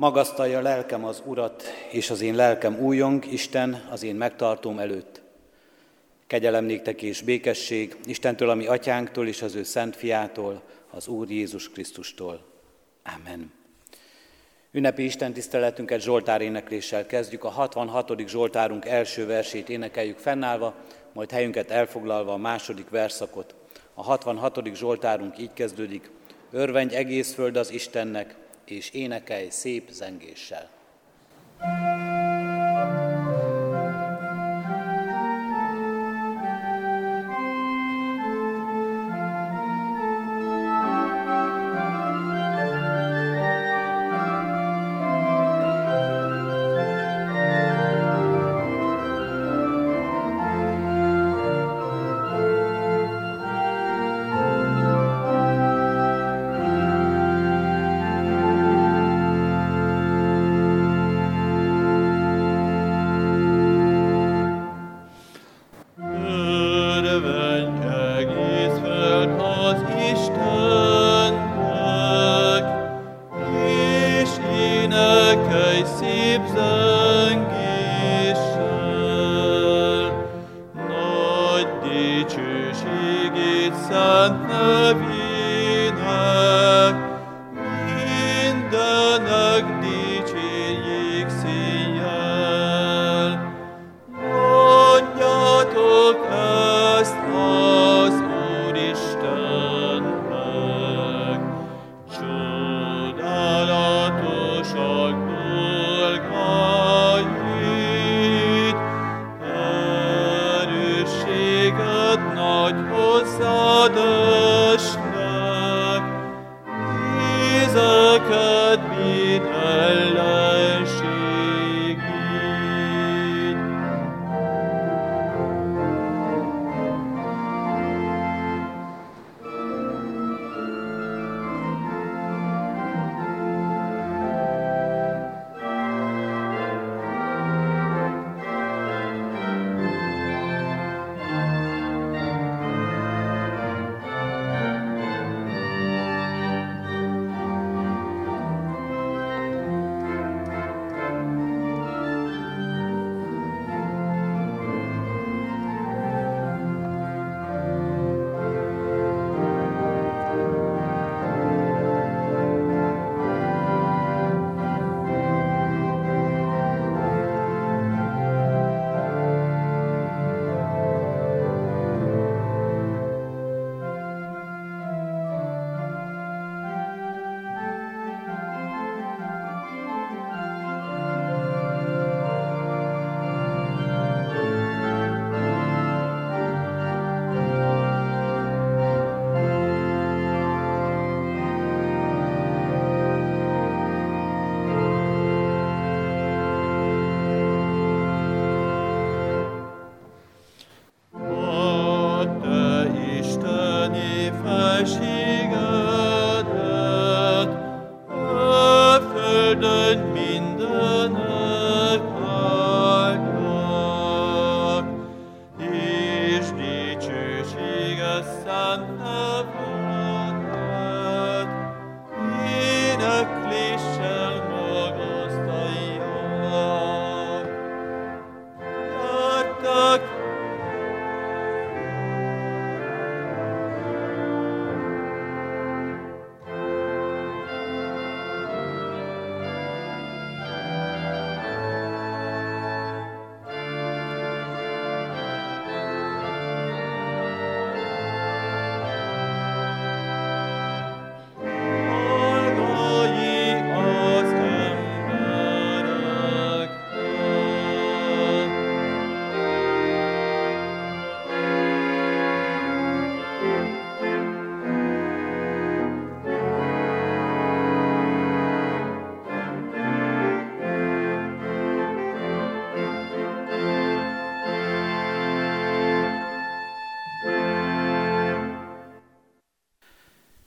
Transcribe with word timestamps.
Magasztalja 0.00 0.60
lelkem 0.60 1.04
az 1.04 1.22
Urat, 1.24 1.62
és 1.90 2.10
az 2.10 2.20
én 2.20 2.34
lelkem 2.34 2.78
újong, 2.78 3.32
Isten, 3.32 3.86
az 3.90 4.02
én 4.02 4.14
megtartom 4.14 4.78
előtt. 4.78 5.22
Kegyelem 6.26 6.64
néktek 6.64 7.02
és 7.02 7.22
békesség 7.22 7.96
Istentől, 8.04 8.50
ami 8.50 8.66
atyánktól 8.66 9.26
és 9.26 9.42
az 9.42 9.54
ő 9.54 9.62
szent 9.62 9.96
fiától, 9.96 10.62
az 10.90 11.08
Úr 11.08 11.30
Jézus 11.30 11.68
Krisztustól. 11.68 12.44
Amen. 13.16 13.52
Ünnepi 14.72 15.04
Isten 15.04 15.32
tiszteletünket 15.32 16.00
Zsoltár 16.00 16.40
énekléssel 16.40 17.06
kezdjük. 17.06 17.44
A 17.44 17.50
66. 17.50 18.28
Zsoltárunk 18.28 18.86
első 18.86 19.26
versét 19.26 19.68
énekeljük 19.68 20.18
fennállva, 20.18 20.74
majd 21.12 21.30
helyünket 21.30 21.70
elfoglalva 21.70 22.32
a 22.32 22.36
második 22.36 22.88
verszakot. 22.88 23.54
A 23.94 24.02
66. 24.02 24.74
Zsoltárunk 24.74 25.38
így 25.38 25.52
kezdődik. 25.52 26.10
Örvendj 26.50 26.94
egész 26.94 27.34
föld 27.34 27.56
az 27.56 27.72
Istennek, 27.72 28.39
és 28.70 28.90
énekelj 28.90 29.48
szép 29.48 29.90
zengéssel. 29.90 30.68
thank 31.60 32.04
you 32.04 32.09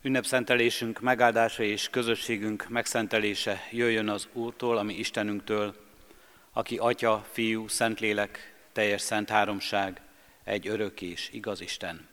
Ünnepszentelésünk 0.06 1.00
megáldása 1.00 1.62
és 1.62 1.88
közösségünk 1.90 2.68
megszentelése 2.68 3.60
jöjjön 3.70 4.08
az 4.08 4.28
Úrtól, 4.32 4.76
ami 4.76 4.94
Istenünktől, 4.94 5.74
aki 6.52 6.76
Atya, 6.76 7.26
Fiú, 7.30 7.68
Szentlélek, 7.68 8.54
teljes 8.72 9.00
szent 9.00 9.28
háromság, 9.28 10.00
egy 10.42 10.68
örök 10.68 11.02
és 11.02 11.28
igaz 11.32 11.60
Isten. 11.60 12.08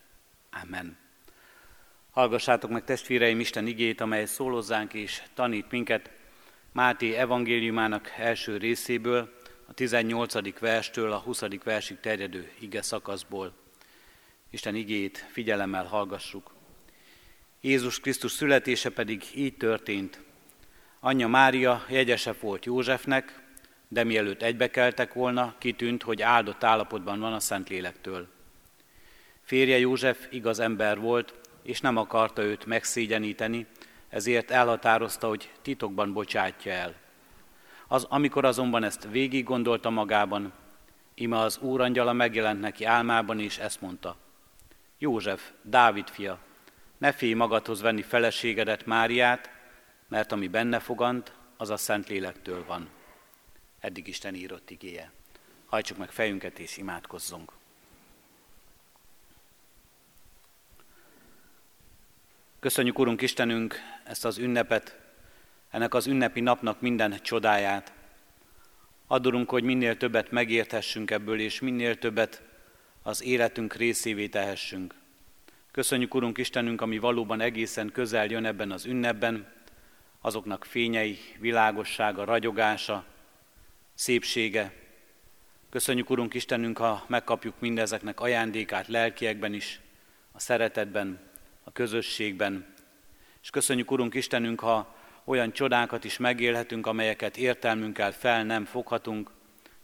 Amen. 0.64 0.98
Hallgassátok 2.12 2.70
meg 2.70 2.84
testvéreim 2.84 3.40
Isten 3.40 3.68
igét, 3.68 4.02
amely 4.02 4.26
szól 4.26 4.52
hozzánk 4.52 4.94
és 4.94 5.22
tanít 5.34 5.72
minket, 5.72 6.12
Máté 6.72 7.14
evangéliumának 7.14 8.14
első 8.18 8.58
részéből, 8.58 9.40
a 9.68 9.74
18. 9.74 10.60
verstől 10.60 11.12
a 11.12 11.20
20. 11.20 11.44
versig 11.64 12.00
terjedő 12.00 12.52
ige 12.60 12.82
szakaszból. 12.82 13.54
Isten 14.50 14.76
igét 14.76 15.28
figyelemmel 15.32 15.86
hallgassuk. 15.86 16.60
Jézus 17.64 18.00
Krisztus 18.00 18.32
születése 18.32 18.90
pedig 18.90 19.24
így 19.36 19.58
történt. 19.58 20.20
Anyja 21.00 21.28
Mária 21.28 21.86
jegyese 21.90 22.34
volt 22.42 22.66
Józsefnek, 22.66 23.40
de 23.88 24.04
mielőtt 24.04 24.42
egybekeltek 24.42 25.14
volna, 25.14 25.56
kitűnt, 25.58 26.04
hogy 26.04 26.22
áldott 26.22 26.64
állapotban 26.64 27.20
van 27.20 27.34
a 27.34 27.40
Szentlélektől. 27.40 28.28
Férje 29.44 29.78
József 29.78 30.28
igaz 30.32 30.60
ember 30.60 31.00
volt, 31.00 31.34
és 31.64 31.82
nem 31.82 31.98
akarta 31.98 32.42
őt 32.42 32.66
megszégyeníteni, 32.66 33.66
ezért 34.10 34.52
elhatározta, 34.52 35.28
hogy 35.28 35.50
titokban 35.62 36.14
bocsátja 36.14 36.72
el. 36.72 36.96
Az, 37.88 38.06
amikor 38.10 38.46
azonban 38.46 38.84
ezt 38.84 39.08
végig 39.12 39.44
gondolta 39.44 39.90
magában, 39.90 40.54
ime 41.14 41.40
az 41.40 41.58
úrangyala 41.58 42.14
megjelent 42.14 42.62
neki 42.62 42.86
álmában, 42.86 43.40
és 43.40 43.58
ezt 43.58 43.82
mondta. 43.82 44.16
József, 44.98 45.52
Dávid 45.62 46.10
fia, 46.10 46.40
ne 47.02 47.12
félj 47.12 47.34
magadhoz 47.34 47.82
venni 47.82 48.02
feleségedet 48.02 48.86
Máriát, 48.86 49.50
mert 50.08 50.32
ami 50.32 50.48
benne 50.48 50.80
fogant, 50.80 51.34
az 51.58 51.70
a 51.70 51.78
Szentlélektől 51.78 52.66
van. 52.66 52.90
Eddig 53.80 54.08
Isten 54.08 54.36
írott 54.36 54.70
igéje. 54.70 55.12
Hajtsuk 55.66 55.98
meg 55.98 56.12
fejünket 56.12 56.60
és 56.60 56.78
imádkozzunk. 56.78 57.52
Köszönjük, 62.60 63.00
Urunk 63.00 63.22
Istenünk, 63.22 63.76
ezt 64.04 64.26
az 64.26 64.38
ünnepet, 64.38 65.00
ennek 65.70 65.94
az 65.94 66.08
ünnepi 66.08 66.40
napnak 66.40 66.82
minden 66.82 67.22
csodáját. 67.22 67.94
Adorunk, 69.08 69.50
hogy 69.50 69.64
minél 69.64 69.98
többet 69.98 70.32
megérthessünk 70.32 71.12
ebből, 71.12 71.40
és 71.40 71.60
minél 71.60 71.98
többet 71.98 72.42
az 73.02 73.24
életünk 73.24 73.74
részévé 73.74 74.28
tehessünk. 74.28 75.01
Köszönjük, 75.72 76.14
Urunk 76.14 76.38
Istenünk, 76.38 76.82
ami 76.82 76.98
valóban 76.98 77.42
egészen 77.42 77.92
közel 77.92 78.26
jön 78.26 78.46
ebben 78.46 78.72
az 78.72 78.86
ünnepben, 78.86 79.52
azoknak 80.22 80.66
fényei, 80.66 81.18
világossága, 81.40 82.24
ragyogása, 82.24 83.06
szépsége. 83.94 84.74
Köszönjük, 85.70 86.10
Urunk 86.10 86.34
Istenünk, 86.34 86.78
ha 86.78 87.06
megkapjuk 87.08 87.54
mindezeknek 87.60 88.20
ajándékát 88.20 88.88
lelkiekben 88.88 89.54
is, 89.54 89.80
a 90.32 90.40
szeretetben, 90.40 91.20
a 91.64 91.72
közösségben. 91.72 92.74
És 93.42 93.50
köszönjük, 93.50 93.92
Urunk 93.92 94.14
Istenünk, 94.14 94.60
ha 94.60 94.96
olyan 95.24 95.52
csodákat 95.52 96.04
is 96.04 96.18
megélhetünk, 96.18 96.88
amelyeket 96.88 97.38
értelmünkkel 97.38 98.12
fel 98.12 98.44
nem 98.44 98.66
foghatunk, 98.66 99.32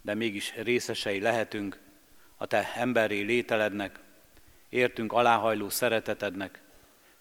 de 0.02 0.14
mégis 0.14 0.54
részesei 0.56 1.20
lehetünk 1.20 1.80
a 2.38 2.46
Te 2.46 2.74
emberi 2.76 3.22
lételednek, 3.22 4.00
értünk 4.70 5.14
aláhajló 5.14 5.70
szeretetednek, 5.70 6.62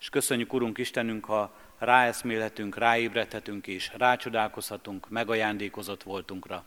és 0.01 0.09
köszönjük, 0.09 0.53
Urunk 0.53 0.79
Istenünk, 0.79 1.25
ha 1.25 1.57
ráeszmélhetünk, 1.79 2.77
ráébredhetünk 2.77 3.67
és 3.67 3.91
rácsodálkozhatunk 3.97 5.09
megajándékozott 5.09 6.03
voltunkra. 6.03 6.65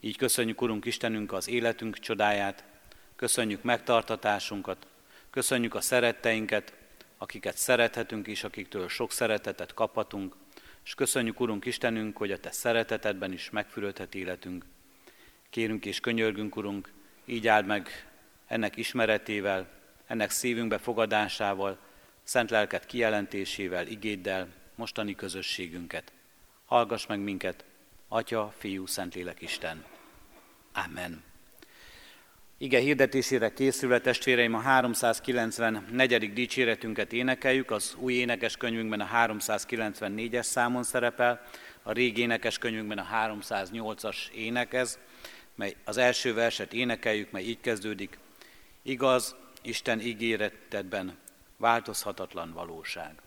Így 0.00 0.16
köszönjük, 0.16 0.62
Urunk 0.62 0.84
Istenünk, 0.84 1.32
az 1.32 1.48
életünk 1.48 1.98
csodáját, 1.98 2.64
köszönjük 3.16 3.62
megtartatásunkat, 3.62 4.86
köszönjük 5.30 5.74
a 5.74 5.80
szeretteinket, 5.80 6.74
akiket 7.18 7.56
szerethetünk 7.56 8.26
és 8.26 8.44
akiktől 8.44 8.88
sok 8.88 9.12
szeretetet 9.12 9.74
kaphatunk, 9.74 10.34
és 10.84 10.94
köszönjük, 10.94 11.40
Urunk 11.40 11.64
Istenünk, 11.64 12.16
hogy 12.16 12.32
a 12.32 12.38
Te 12.38 12.50
szeretetedben 12.50 13.32
is 13.32 13.50
megfürödhet 13.50 14.14
életünk. 14.14 14.64
Kérünk 15.50 15.86
és 15.86 16.00
könyörgünk, 16.00 16.56
Urunk, 16.56 16.92
így 17.24 17.46
áld 17.46 17.66
meg 17.66 18.09
ennek 18.50 18.76
ismeretével, 18.76 19.68
ennek 20.06 20.30
szívünkbe 20.30 20.78
fogadásával, 20.78 21.78
szent 22.22 22.50
lelket 22.50 22.86
kijelentésével, 22.86 23.86
igéddel, 23.86 24.48
mostani 24.74 25.14
közösségünket. 25.14 26.12
Hallgass 26.66 27.06
meg 27.06 27.18
minket, 27.18 27.64
Atya, 28.08 28.54
Fiú, 28.58 28.86
Szentlélek 28.86 29.40
Isten. 29.40 29.84
Amen. 30.72 31.22
Ige 32.58 32.78
hirdetésére 32.78 33.52
készülve 33.52 34.00
testvéreim 34.00 34.54
a 34.54 34.60
394. 34.60 36.32
dicséretünket 36.32 37.12
énekeljük, 37.12 37.70
az 37.70 37.94
új 37.98 38.12
énekes 38.12 38.56
könyvünkben 38.56 39.00
a 39.00 39.08
394-es 39.12 40.42
számon 40.42 40.82
szerepel, 40.82 41.46
a 41.82 41.92
régi 41.92 42.20
énekes 42.20 42.58
könyvünkben 42.58 42.98
a 42.98 43.06
308-as 43.12 44.16
énekez, 44.34 44.98
mely 45.54 45.76
az 45.84 45.96
első 45.96 46.34
verset 46.34 46.72
énekeljük, 46.72 47.30
mely 47.30 47.42
így 47.42 47.60
kezdődik. 47.60 48.18
Igaz, 48.82 49.36
Isten 49.62 50.00
ígéretedben 50.00 51.18
változhatatlan 51.56 52.52
valóság. 52.52 53.22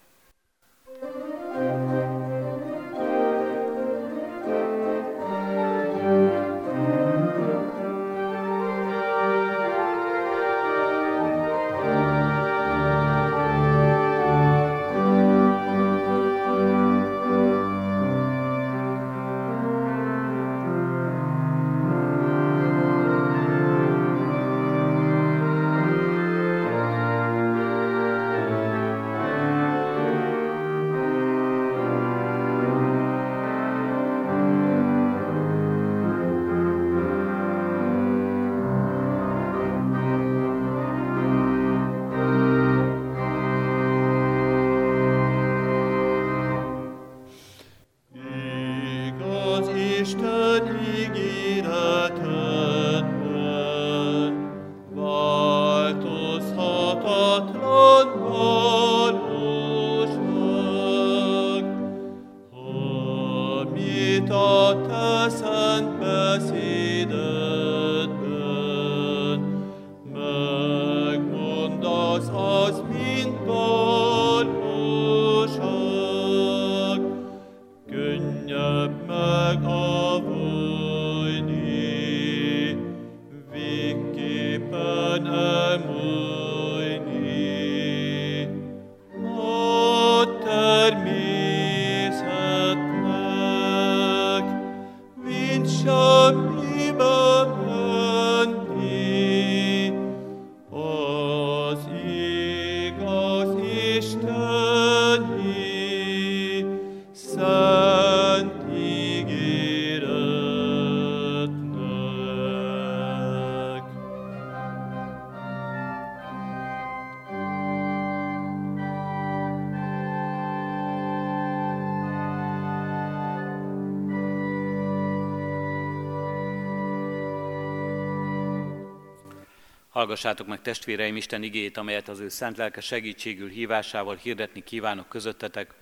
Hallgassátok 130.13 130.47
meg 130.47 130.61
testvéreim 130.61 131.15
Isten 131.15 131.43
igét, 131.43 131.77
amelyet 131.77 132.07
az 132.07 132.19
ő 132.19 132.29
szent 132.29 132.57
lelke 132.57 132.81
segítségül 132.81 133.49
hívásával 133.49 134.15
hirdetni 134.15 134.63
kívánok 134.63 135.09
közöttetek. 135.09 135.73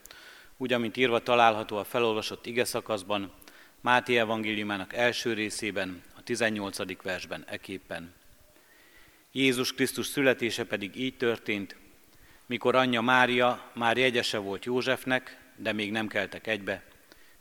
úgy, 0.58 0.74
amint 0.74 0.98
írva 0.98 1.20
található 1.20 1.78
a 1.78 1.84
felolvasott 1.84 2.46
ige 2.46 2.66
szakaszban, 2.66 3.34
Máté 3.82 4.18
evangéliumának 4.18 4.94
első 4.94 5.34
részében, 5.34 6.02
a 6.18 6.24
18. 6.24 7.02
versben 7.02 7.44
eképpen. 7.48 8.14
Jézus 9.32 9.74
Krisztus 9.74 10.06
születése 10.06 10.66
pedig 10.66 10.96
így 10.96 11.18
történt, 11.18 11.76
mikor 12.46 12.76
anyja 12.76 13.02
Mária 13.02 13.72
már 13.74 13.98
jegyese 13.98 14.38
volt 14.38 14.66
Józsefnek, 14.66 15.38
de 15.56 15.72
még 15.72 15.92
nem 15.92 16.08
keltek 16.08 16.48
egybe, 16.48 16.84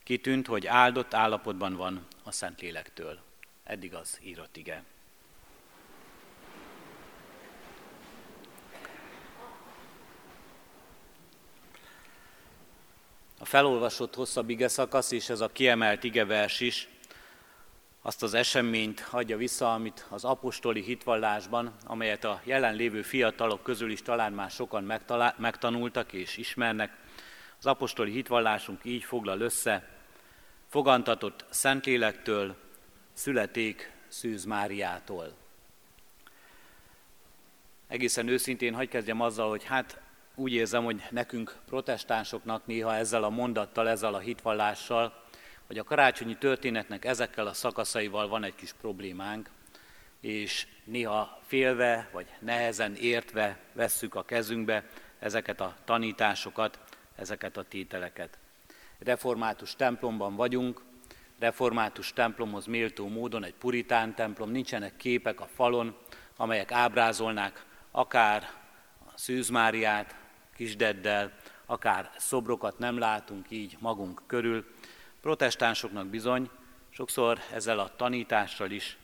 kitűnt, 0.05 0.47
hogy 0.47 0.67
áldott 0.67 1.15
állapotban 1.15 1.75
van 1.75 2.07
a 2.23 2.33
Szentlélektől. 2.33 3.19
Eddig 3.65 3.95
az 3.95 4.19
írott 4.23 4.57
ige. 4.57 4.85
Felolvasott 13.51 14.15
hosszabb 14.15 14.51
ige 14.51 14.69
szakasz 14.69 15.11
és 15.11 15.29
ez 15.29 15.41
a 15.41 15.49
kiemelt 15.49 16.05
igevers 16.05 16.61
is 16.61 16.89
azt 18.03 18.23
az 18.23 18.35
eseményt 18.35 19.07
adja 19.11 19.37
vissza, 19.37 19.75
amit 19.75 20.07
az 20.09 20.25
apostoli 20.25 20.83
hitvallásban, 20.83 21.75
amelyet 21.87 22.25
a 22.25 22.41
jelenlévő 22.45 23.03
fiatalok 23.03 23.63
közül 23.63 23.91
is 23.91 24.03
talán 24.03 24.33
már 24.33 24.51
sokan 24.51 25.01
megtanultak 25.37 26.13
és 26.13 26.37
ismernek, 26.37 26.97
az 27.59 27.67
apostoli 27.67 28.11
hitvallásunk 28.13 28.81
így 28.83 29.05
foglal 29.05 29.41
össze, 29.41 29.89
fogantatott 30.69 31.45
Szentlélektől, 31.49 32.57
születék 33.13 33.93
Szűz 34.09 34.45
Máriától. 34.45 35.33
Egészen 37.89 38.29
őszintén 38.29 38.75
hagyj 38.75 38.89
kezdjem 38.89 39.21
azzal, 39.21 39.49
hogy 39.49 39.65
hát 39.65 40.01
úgy 40.41 40.53
érzem, 40.53 40.85
hogy 40.85 41.03
nekünk 41.11 41.57
protestánsoknak 41.67 42.67
néha 42.67 42.95
ezzel 42.95 43.25
a 43.25 43.31
mondattal, 43.31 43.89
ezzel 43.89 44.15
a 44.15 44.19
hitvallással, 44.19 45.23
hogy 45.67 45.79
a 45.79 45.85
karácsonyi 45.85 46.37
történetnek 46.37 47.05
ezekkel 47.05 47.47
a 47.47 47.53
szakaszaival 47.53 48.29
van 48.29 48.45
egy 48.45 48.55
kis 48.55 48.73
problémánk, 48.81 49.51
és 50.21 50.67
néha 50.85 51.41
félve 51.47 52.09
vagy 52.13 52.27
nehezen 52.39 52.95
értve 52.95 53.59
vesszük 53.73 54.15
a 54.15 54.25
kezünkbe 54.25 54.85
ezeket 55.19 55.61
a 55.61 55.77
tanításokat, 55.85 56.79
ezeket 57.17 57.57
a 57.57 57.65
tételeket. 57.65 58.39
Református 58.99 59.77
templomban 59.77 60.37
vagyunk, 60.37 60.83
református 61.39 62.13
templomhoz 62.13 62.67
méltó 62.67 63.09
módon 63.09 63.45
egy 63.45 63.55
puritán 63.55 64.15
templom, 64.15 64.51
nincsenek 64.51 64.97
képek 64.97 65.41
a 65.41 65.49
falon, 65.55 65.97
amelyek 66.37 66.73
ábrázolnák 66.73 67.65
akár 67.91 68.51
a 69.07 69.13
Szűz 69.15 69.49
Máriát, 69.49 70.20
Kisdeddel, 70.61 71.33
akár 71.67 72.11
szobrokat 72.17 72.79
nem 72.79 72.99
látunk 72.99 73.51
így 73.51 73.77
magunk 73.79 74.23
körül. 74.27 74.65
Protestánsoknak 75.21 76.07
bizony 76.07 76.51
sokszor 76.91 77.39
ezzel 77.53 77.79
a 77.79 77.97
tanítással 77.97 78.71
is 78.71 78.97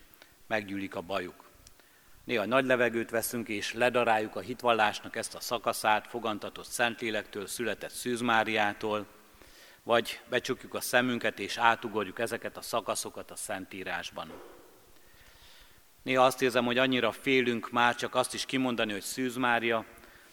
meggyűlik 0.46 0.94
a 0.94 1.00
bajuk. 1.00 1.44
Néha 2.24 2.44
nagy 2.44 2.64
levegőt 2.64 3.10
veszünk 3.10 3.48
és 3.48 3.72
ledaráljuk 3.72 4.36
a 4.36 4.40
hitvallásnak 4.40 5.16
ezt 5.16 5.34
a 5.34 5.40
szakaszát, 5.40 6.06
fogantatott 6.06 6.66
Szentlélektől, 6.66 7.46
született 7.46 7.92
Szűz 7.92 8.20
Máriától, 8.20 9.06
vagy 9.82 10.20
becsukjuk 10.28 10.74
a 10.74 10.80
szemünket 10.80 11.38
és 11.38 11.56
átugorjuk 11.56 12.18
ezeket 12.18 12.56
a 12.56 12.62
szakaszokat 12.62 13.30
a 13.30 13.36
Szentírásban. 13.36 14.32
Néha 16.02 16.24
azt 16.24 16.42
érzem, 16.42 16.64
hogy 16.64 16.78
annyira 16.78 17.12
félünk 17.12 17.70
már 17.70 17.94
csak 17.94 18.14
azt 18.14 18.34
is 18.34 18.46
kimondani, 18.46 18.92
hogy 18.92 19.02
Szűz 19.02 19.36
Mária, 19.36 19.84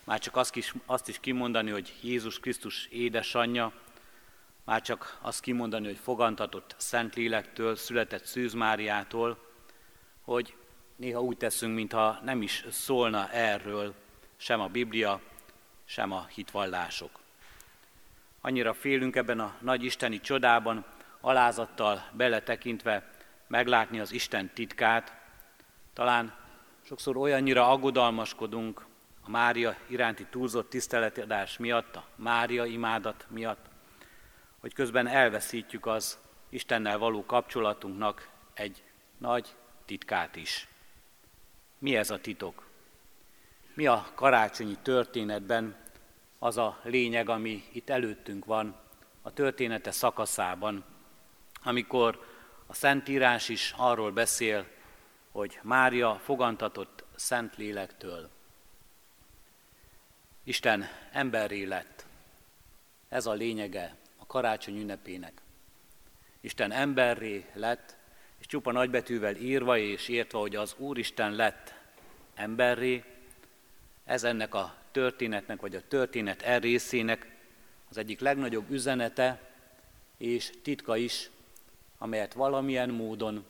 már 0.04 0.20
csak 0.20 0.36
azt 0.36 0.56
is, 0.56 0.74
azt 0.86 1.08
is 1.08 1.20
kimondani, 1.20 1.72
hogy 1.72 1.94
Jézus 2.02 2.40
Krisztus 2.40 2.86
édesanyja, 2.86 3.72
már 4.64 4.82
csak 4.82 5.18
azt 5.22 5.42
kimondani, 5.42 5.86
hogy 5.86 6.00
fogantatott 6.04 6.76
Szentlélektől, 6.78 7.76
született 7.76 8.26
Szűz 8.26 8.54
Máriától, 8.54 9.38
hogy 10.22 10.56
néha 10.96 11.22
úgy 11.22 11.38
teszünk, 11.38 11.76
mintha 11.76 12.20
nem 12.24 12.42
is 12.42 12.66
szólna 12.72 13.32
erről 13.32 13.94
sem 14.38 14.60
a 14.60 14.68
Biblia, 14.68 15.22
sem 15.86 16.12
a 16.12 16.26
hitvallások. 16.26 17.20
Annyira 18.42 18.74
félünk 18.74 19.16
ebben 19.16 19.40
a 19.40 19.56
nagy 19.62 19.84
isteni 19.84 20.20
csodában, 20.20 20.86
alázattal 21.22 22.10
beletekintve 22.12 23.12
meglátni 23.48 24.00
az 24.00 24.12
Isten 24.12 24.52
titkát, 24.54 25.22
talán 25.94 26.36
sokszor 26.82 27.18
olyannyira 27.18 27.70
aggodalmaskodunk 27.70 28.86
a 29.26 29.30
Mária 29.30 29.76
iránti 29.88 30.26
túlzott 30.30 30.70
tiszteletadás 30.70 31.58
miatt, 31.58 31.96
a 31.96 32.06
Mária 32.16 32.66
imádat 32.66 33.26
miatt, 33.30 33.66
hogy 34.60 34.74
közben 34.74 35.08
elveszítjük 35.08 35.86
az 35.86 36.20
Istennel 36.50 36.98
való 36.98 37.26
kapcsolatunknak 37.26 38.30
egy 38.54 38.84
nagy 39.18 39.56
titkát 39.86 40.36
is. 40.36 40.68
Mi 41.78 41.96
ez 41.96 42.10
a 42.10 42.20
titok? 42.20 42.68
Mi 43.74 43.86
a 43.86 44.08
karácsonyi 44.16 44.78
történetben 44.82 45.76
az 46.40 46.58
a 46.58 46.80
lényeg, 46.84 47.30
ami 47.30 47.64
itt 47.72 47.90
előttünk 47.90 48.46
van, 48.46 48.76
a 49.22 49.32
története 49.32 49.92
szakaszában, 49.92 50.84
amikor 51.64 52.26
a 52.68 52.74
Szentírás 52.74 53.50
is 53.50 53.74
arról 53.78 54.12
beszél, 54.12 54.68
hogy 55.32 55.60
Mária 55.62 56.16
fogantatott 56.24 57.04
Szentlélektől. 57.16 58.30
Isten 60.44 60.88
emberré 61.12 61.64
lett. 61.64 62.06
Ez 63.10 63.26
a 63.26 63.34
lényege 63.34 63.96
a 64.18 64.26
karácsony 64.26 64.80
ünnepének. 64.80 65.42
Isten 66.42 66.72
emberré 66.72 67.46
lett, 67.54 67.96
és 68.40 68.46
csupa 68.46 68.72
nagybetűvel 68.72 69.36
írva 69.36 69.78
és 69.78 70.08
értve, 70.08 70.40
hogy 70.40 70.56
az 70.56 70.76
Úristen 70.78 71.32
lett 71.32 71.74
emberré, 72.36 73.04
ez 74.06 74.24
ennek 74.24 74.54
a 74.54 74.76
történetnek, 74.92 75.62
vagy 75.62 75.76
a 75.76 75.88
történet 75.88 76.42
el 76.42 76.60
részének 76.60 77.36
az 77.90 77.98
egyik 77.98 78.20
legnagyobb 78.20 78.70
üzenete 78.72 79.52
és 80.18 80.52
titka 80.62 80.98
is, 80.98 81.30
amelyet 81.98 82.34
valamilyen 82.34 82.90
módon, 82.90 83.46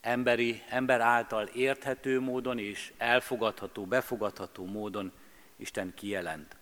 emberi, 0.00 0.62
ember 0.68 1.00
által 1.00 1.46
érthető 1.46 2.20
módon 2.20 2.58
és 2.58 2.92
elfogadható, 2.98 3.84
befogadható 3.84 4.64
módon 4.66 5.12
Isten 5.60 5.94
kijelent. 5.94 6.56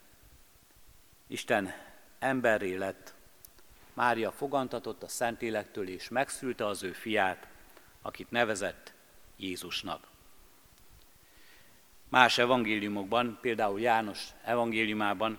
Isten 1.26 1.74
emberré 2.18 2.74
lett, 2.74 3.14
Mária 3.92 4.32
fogantatott 4.32 5.02
a 5.02 5.08
Szentélektől 5.08 5.88
és 5.88 6.08
megszülte 6.08 6.66
az 6.66 6.82
ő 6.82 6.92
fiát, 6.92 7.48
akit 8.02 8.30
nevezett 8.30 8.92
Jézusnak. 9.36 10.06
Más 12.08 12.38
evangéliumokban, 12.38 13.38
például 13.40 13.80
János 13.80 14.28
evangéliumában, 14.44 15.38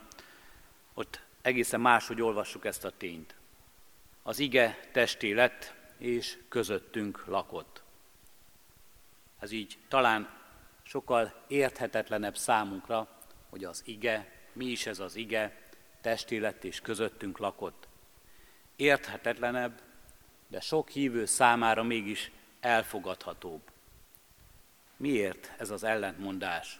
ott 0.93 1.21
egészen 1.41 1.81
máshogy 1.81 2.21
olvassuk 2.21 2.65
ezt 2.65 2.85
a 2.85 2.97
tényt. 2.97 3.35
Az 4.23 4.39
ige 4.39 4.79
testé 4.91 5.31
lett, 5.31 5.73
és 5.97 6.37
közöttünk 6.49 7.23
lakott. 7.27 7.83
Ez 9.39 9.51
így 9.51 9.77
talán 9.87 10.29
sokkal 10.83 11.43
érthetetlenebb 11.47 12.37
számunkra, 12.37 13.18
hogy 13.49 13.63
az 13.63 13.81
ige, 13.85 14.31
mi 14.53 14.65
is 14.65 14.85
ez 14.85 14.99
az 14.99 15.15
ige, 15.15 15.69
testé 16.01 16.37
lett 16.37 16.63
és 16.63 16.79
közöttünk 16.79 17.37
lakott. 17.37 17.87
Érthetetlenebb, 18.75 19.81
de 20.47 20.59
sok 20.59 20.89
hívő 20.89 21.25
számára 21.25 21.83
mégis 21.83 22.31
elfogadhatóbb. 22.59 23.61
Miért 24.97 25.51
ez 25.57 25.69
az 25.69 25.83
ellentmondás? 25.83 26.79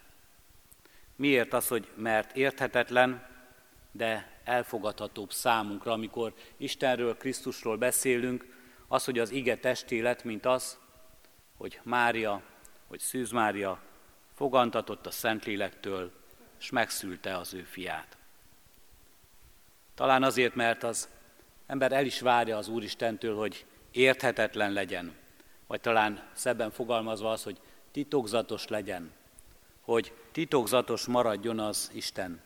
Miért 1.16 1.54
az, 1.54 1.68
hogy 1.68 1.92
mert 1.96 2.36
érthetetlen, 2.36 3.28
de 3.92 4.40
elfogadhatóbb 4.44 5.32
számunkra, 5.32 5.92
amikor 5.92 6.34
Istenről, 6.58 7.18
Krisztusról 7.18 7.78
beszélünk, 7.78 8.58
az, 8.88 9.06
hogy 9.06 9.20
az 9.20 9.32
ige 9.32 9.58
testélet, 9.58 10.24
mint 10.24 10.46
az, 10.46 10.80
hogy 11.58 11.80
Mária, 11.84 12.42
hogy 12.88 13.00
Szűz 13.00 13.32
Mária 13.32 13.82
fogantatott 14.36 15.06
a 15.06 15.12
Szentlélektől, 15.12 16.19
és 16.60 16.70
megszülte 16.70 17.38
az 17.38 17.54
ő 17.54 17.64
fiát. 17.64 18.18
Talán 19.96 20.24
azért, 20.24 20.56
mert 20.56 20.84
az 20.84 21.10
ember 21.68 21.92
el 21.92 22.06
is 22.06 22.20
várja 22.20 22.58
az 22.58 22.68
Úristentől, 22.68 23.36
hogy 23.36 23.66
érthetetlen 23.92 24.72
legyen, 24.72 25.16
vagy 25.68 25.82
talán 25.82 26.24
szebben 26.34 26.72
fogalmazva 26.72 27.32
az, 27.32 27.44
hogy 27.44 27.60
titokzatos 27.92 28.68
legyen, 28.68 29.12
hogy 29.82 30.14
titokzatos 30.32 31.06
maradjon 31.06 31.60
az 31.60 31.92
Isten, 31.94 32.42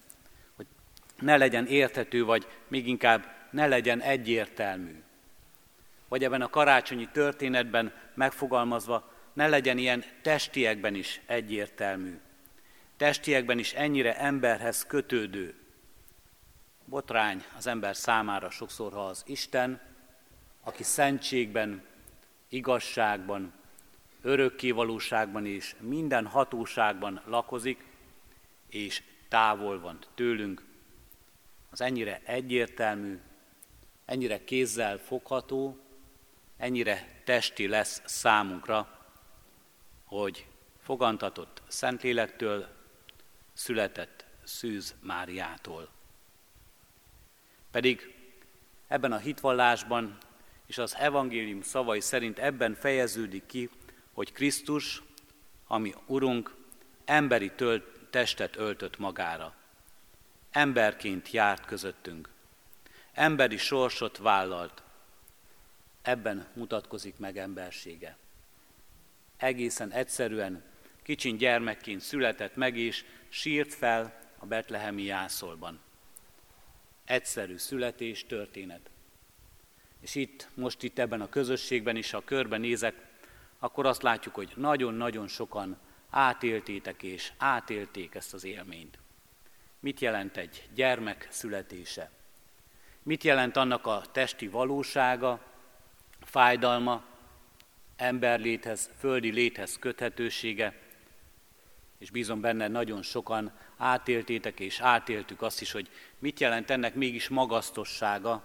hogy 0.55 0.65
ne 1.19 1.37
legyen 1.37 1.65
érthető, 1.65 2.25
vagy 2.25 2.47
még 2.67 2.87
inkább 2.87 3.25
ne 3.51 3.67
legyen 3.67 4.01
egyértelmű. 4.01 5.03
Vagy 6.07 6.23
ebben 6.23 6.41
a 6.41 6.49
karácsonyi 6.49 7.09
történetben 7.11 7.93
megfogalmazva 8.13 9.11
ne 9.33 9.47
legyen 9.47 9.77
ilyen 9.77 10.03
testiekben 10.21 10.95
is 10.95 11.21
egyértelmű, 11.25 12.19
testiekben 12.97 13.59
is 13.59 13.73
ennyire 13.73 14.17
emberhez 14.17 14.85
kötődő, 14.85 15.63
Botrány 16.85 17.43
az 17.57 17.67
ember 17.67 17.95
számára 17.95 18.49
sokszor, 18.49 18.93
ha 18.93 19.05
az 19.05 19.23
Isten, 19.25 19.81
aki 20.63 20.83
szentségben, 20.83 21.85
igazságban, 22.49 23.53
örökkévalóságban 24.21 25.45
és 25.45 25.75
minden 25.79 26.25
hatóságban 26.25 27.21
lakozik, 27.25 27.85
és 28.69 29.03
távol 29.29 29.79
van 29.79 29.99
tőlünk, 30.15 30.63
az 31.69 31.81
ennyire 31.81 32.21
egyértelmű, 32.23 33.19
ennyire 34.05 34.43
kézzel 34.43 34.97
fogható, 34.97 35.77
ennyire 36.57 37.21
testi 37.23 37.67
lesz 37.67 38.01
számunkra, 38.05 39.07
hogy 40.03 40.47
fogantatott 40.81 41.61
Szentlélektől, 41.67 42.67
született 43.53 44.25
Szűz 44.43 44.95
Máriától. 44.99 45.89
Pedig 47.71 48.15
ebben 48.87 49.11
a 49.11 49.17
hitvallásban 49.17 50.17
és 50.65 50.77
az 50.77 50.95
evangélium 50.95 51.61
szavai 51.61 51.99
szerint 51.99 52.39
ebben 52.39 52.75
fejeződik 52.75 53.45
ki, 53.45 53.69
hogy 54.13 54.31
Krisztus, 54.31 55.01
ami 55.67 55.93
Urunk, 56.05 56.55
emberi 57.05 57.51
tölt, 57.51 57.99
testet 58.09 58.55
öltött 58.55 58.97
magára. 58.97 59.55
Emberként 60.51 61.31
járt 61.31 61.65
közöttünk. 61.65 62.29
Emberi 63.13 63.57
sorsot 63.57 64.17
vállalt. 64.17 64.83
Ebben 66.01 66.47
mutatkozik 66.53 67.17
meg 67.17 67.37
embersége. 67.37 68.17
Egészen 69.37 69.91
egyszerűen 69.91 70.63
kicsin 71.03 71.37
gyermekként 71.37 72.01
született 72.01 72.55
meg 72.55 72.77
és 72.77 73.05
sírt 73.29 73.73
fel 73.73 74.19
a 74.37 74.45
betlehemi 74.45 75.03
jászolban. 75.03 75.79
Egyszerű 77.05 77.57
születés 77.57 78.25
történet. 78.25 78.89
És 79.99 80.15
itt, 80.15 80.47
most 80.53 80.83
itt 80.83 80.99
ebben 80.99 81.21
a 81.21 81.29
közösségben 81.29 81.95
is, 81.95 82.11
ha 82.11 82.23
körben 82.23 82.59
nézek, 82.59 82.95
akkor 83.59 83.85
azt 83.85 84.01
látjuk, 84.01 84.35
hogy 84.35 84.51
nagyon-nagyon 84.55 85.27
sokan 85.27 85.77
átéltétek 86.09 87.03
és 87.03 87.31
átélték 87.37 88.15
ezt 88.15 88.33
az 88.33 88.43
élményt. 88.43 88.97
Mit 89.79 89.99
jelent 89.99 90.37
egy 90.37 90.69
gyermek 90.73 91.27
születése? 91.29 92.11
Mit 93.03 93.23
jelent 93.23 93.57
annak 93.57 93.85
a 93.85 94.01
testi 94.11 94.47
valósága, 94.47 95.45
fájdalma, 96.21 97.03
emberléthez, 97.95 98.89
földi 98.99 99.31
léthez 99.31 99.79
köthetősége, 99.79 100.82
és 102.03 102.11
bízom 102.11 102.41
benne 102.41 102.67
nagyon 102.67 103.01
sokan 103.01 103.51
átéltétek 103.77 104.59
és 104.59 104.79
átéltük 104.79 105.41
azt 105.41 105.61
is, 105.61 105.71
hogy 105.71 105.89
mit 106.19 106.39
jelent 106.39 106.69
ennek 106.69 106.95
mégis 106.95 107.27
magasztossága, 107.29 108.43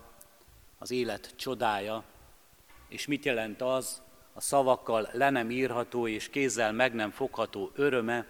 az 0.79 0.91
élet 0.91 1.33
csodája, 1.37 2.05
és 2.89 3.07
mit 3.07 3.25
jelent 3.25 3.63
az, 3.63 4.03
a 4.33 4.41
szavakkal 4.41 5.09
le 5.13 5.31
nem 5.31 5.51
írható 5.51 6.09
és 6.09 6.31
kézzel 6.31 6.73
meg 6.73 6.95
nem 6.95 7.11
fogható 7.11 7.71
öröme, 7.75 8.27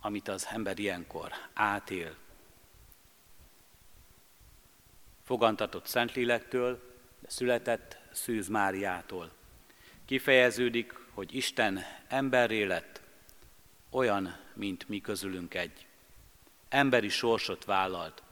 amit 0.00 0.28
az 0.28 0.46
ember 0.50 0.78
ilyenkor 0.78 1.32
átél. 1.52 2.16
Fogantatott 5.24 5.86
Szentlélektől, 5.86 6.96
de 7.20 7.30
született 7.30 7.98
Szűz 8.12 8.48
Máriától. 8.48 9.30
Kifejeződik, 10.04 10.94
hogy 11.14 11.34
Isten 11.34 11.80
emberré 12.08 12.62
lett, 12.62 12.93
olyan, 13.94 14.36
mint 14.54 14.88
mi 14.88 15.00
közülünk 15.00 15.54
egy. 15.54 15.86
Emberi 16.68 17.08
sorsot 17.08 17.64
vállalt. 17.64 18.22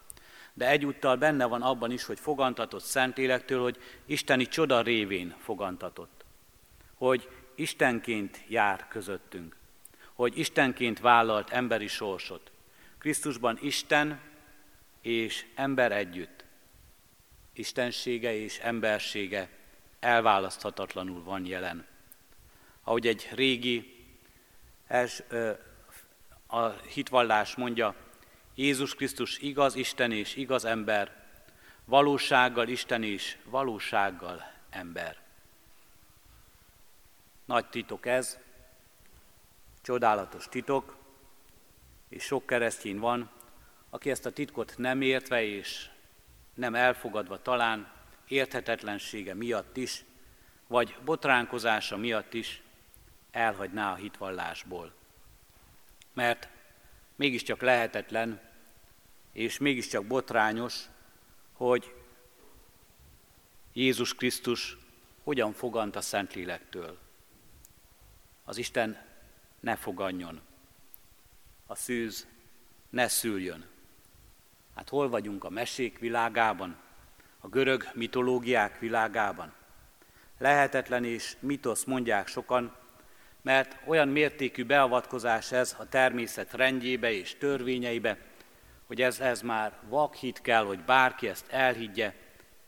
De 0.55 0.69
egyúttal 0.69 1.17
benne 1.17 1.45
van 1.45 1.63
abban 1.63 1.91
is, 1.91 2.05
hogy 2.05 2.21
fogantatott 2.21 2.83
Szentlélektől, 2.83 3.63
hogy 3.63 3.79
isteni 4.07 4.47
csoda 4.47 4.81
révén 4.81 5.35
fogantatott 5.39 6.23
hogy 7.03 7.29
Istenként 7.55 8.43
jár 8.49 8.89
közöttünk, 8.89 9.57
hogy 10.13 10.39
Istenként 10.39 11.01
vállalt 11.01 11.51
emberi 11.51 11.87
sorsot. 11.87 12.51
Krisztusban 12.99 13.59
Isten 13.61 14.21
és 15.01 15.47
ember 15.55 15.93
együtt. 15.93 16.45
Istensége 17.53 18.35
és 18.35 18.59
embersége 18.59 19.49
elválaszthatatlanul 20.01 21.23
van 21.23 21.47
jelen. 21.47 21.87
Ahogy 22.83 23.07
egy 23.07 23.29
régi 23.33 23.92
els, 24.93 25.23
a 26.47 26.69
hitvallás 26.69 27.55
mondja, 27.55 27.95
Jézus 28.55 28.95
Krisztus 28.95 29.39
igaz 29.39 29.75
Isten 29.75 30.13
és 30.13 30.37
igaz 30.37 30.65
ember, 30.65 31.27
valósággal 31.85 32.69
Isten 32.69 33.03
és 33.03 33.37
valósággal 33.45 34.53
ember. 34.71 35.21
Nagy 37.45 37.67
titok 37.67 38.07
ez, 38.07 38.39
csodálatos 39.83 40.49
titok, 40.49 40.97
és 42.09 42.25
sok 42.25 42.47
keresztény 42.47 42.99
van, 42.99 43.31
aki 43.91 44.11
ezt 44.11 44.27
a 44.27 44.33
titkot 44.33 44.75
nem 44.77 45.01
értve 45.01 45.43
és 45.43 45.91
nem 46.55 46.75
elfogadva 46.75 47.43
talán 47.43 47.93
érthetetlensége 48.29 49.35
miatt 49.35 49.77
is, 49.77 50.05
vagy 50.67 50.97
botránkozása 51.05 51.97
miatt 51.97 52.35
is 52.35 52.62
elhagyná 53.33 53.93
a 53.93 53.97
hitvallásból. 53.97 54.93
Mert 56.13 56.49
mégiscsak 57.17 57.61
lehetetlen, 57.61 58.41
és 59.33 59.59
mégiscsak 59.59 60.07
botrányos, 60.07 60.85
hogy 61.53 61.95
Jézus 63.73 64.15
Krisztus 64.15 64.77
hogyan 65.25 65.53
fogant 65.53 65.97
a 65.97 66.01
Szentlélektől 66.01 66.99
az 68.45 68.57
Isten 68.57 68.99
ne 69.61 69.77
foganjon, 69.77 70.41
a 71.67 71.75
szűz 71.75 72.27
ne 72.91 73.09
szüljön. 73.09 73.67
Hát 74.75 74.89
hol 74.89 75.09
vagyunk 75.09 75.45
a 75.45 75.51
mesék 75.51 75.99
világában, 75.99 76.77
a 77.41 77.49
görög 77.49 77.91
mitológiák 77.95 78.79
világában? 78.79 79.53
Lehetetlen 80.39 81.05
és 81.05 81.37
mitosz 81.41 81.85
mondják 81.85 82.27
sokan, 82.27 82.77
mert 83.43 83.77
olyan 83.87 84.09
mértékű 84.09 84.65
beavatkozás 84.65 85.53
ez 85.53 85.77
a 85.79 85.89
természet 85.89 86.53
rendjébe 86.53 87.13
és 87.13 87.37
törvényeibe, 87.39 88.19
hogy 88.87 89.03
ez, 89.03 89.21
ez 89.21 89.41
már 89.41 89.73
vakhit 89.89 90.41
kell, 90.41 90.65
hogy 90.65 90.81
bárki 90.81 91.29
ezt 91.29 91.47
elhiggye, 91.51 92.15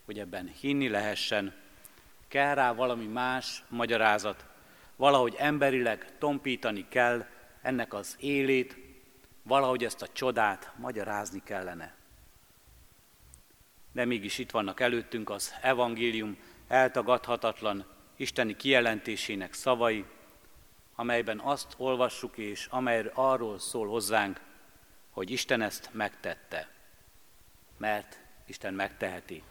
hogy 0.04 0.18
ebben 0.18 0.52
hinni 0.60 0.88
lehessen. 0.88 1.54
Kell 2.28 2.54
rá 2.54 2.72
valami 2.72 3.06
más 3.06 3.62
magyarázat, 3.68 4.44
valahogy 4.96 5.34
emberileg 5.38 6.18
tompítani 6.18 6.86
kell 6.88 7.26
ennek 7.62 7.94
az 7.94 8.16
élét, 8.20 8.76
valahogy 9.42 9.84
ezt 9.84 10.02
a 10.02 10.08
csodát 10.12 10.72
magyarázni 10.76 11.42
kellene. 11.44 11.94
De 13.92 14.04
mégis 14.04 14.38
itt 14.38 14.50
vannak 14.50 14.80
előttünk 14.80 15.30
az 15.30 15.54
evangélium 15.62 16.36
eltagadhatatlan 16.68 17.86
isteni 18.16 18.56
kijelentésének 18.56 19.52
szavai, 19.52 20.04
amelyben 20.94 21.38
azt 21.40 21.74
olvassuk, 21.76 22.38
és 22.38 22.66
amely 22.70 23.10
arról 23.14 23.58
szól 23.58 23.88
hozzánk, 23.88 24.40
hogy 25.10 25.30
Isten 25.30 25.62
ezt 25.62 25.88
megtette, 25.92 26.68
mert 27.76 28.18
Isten 28.46 28.74
megteheti. 28.74 29.42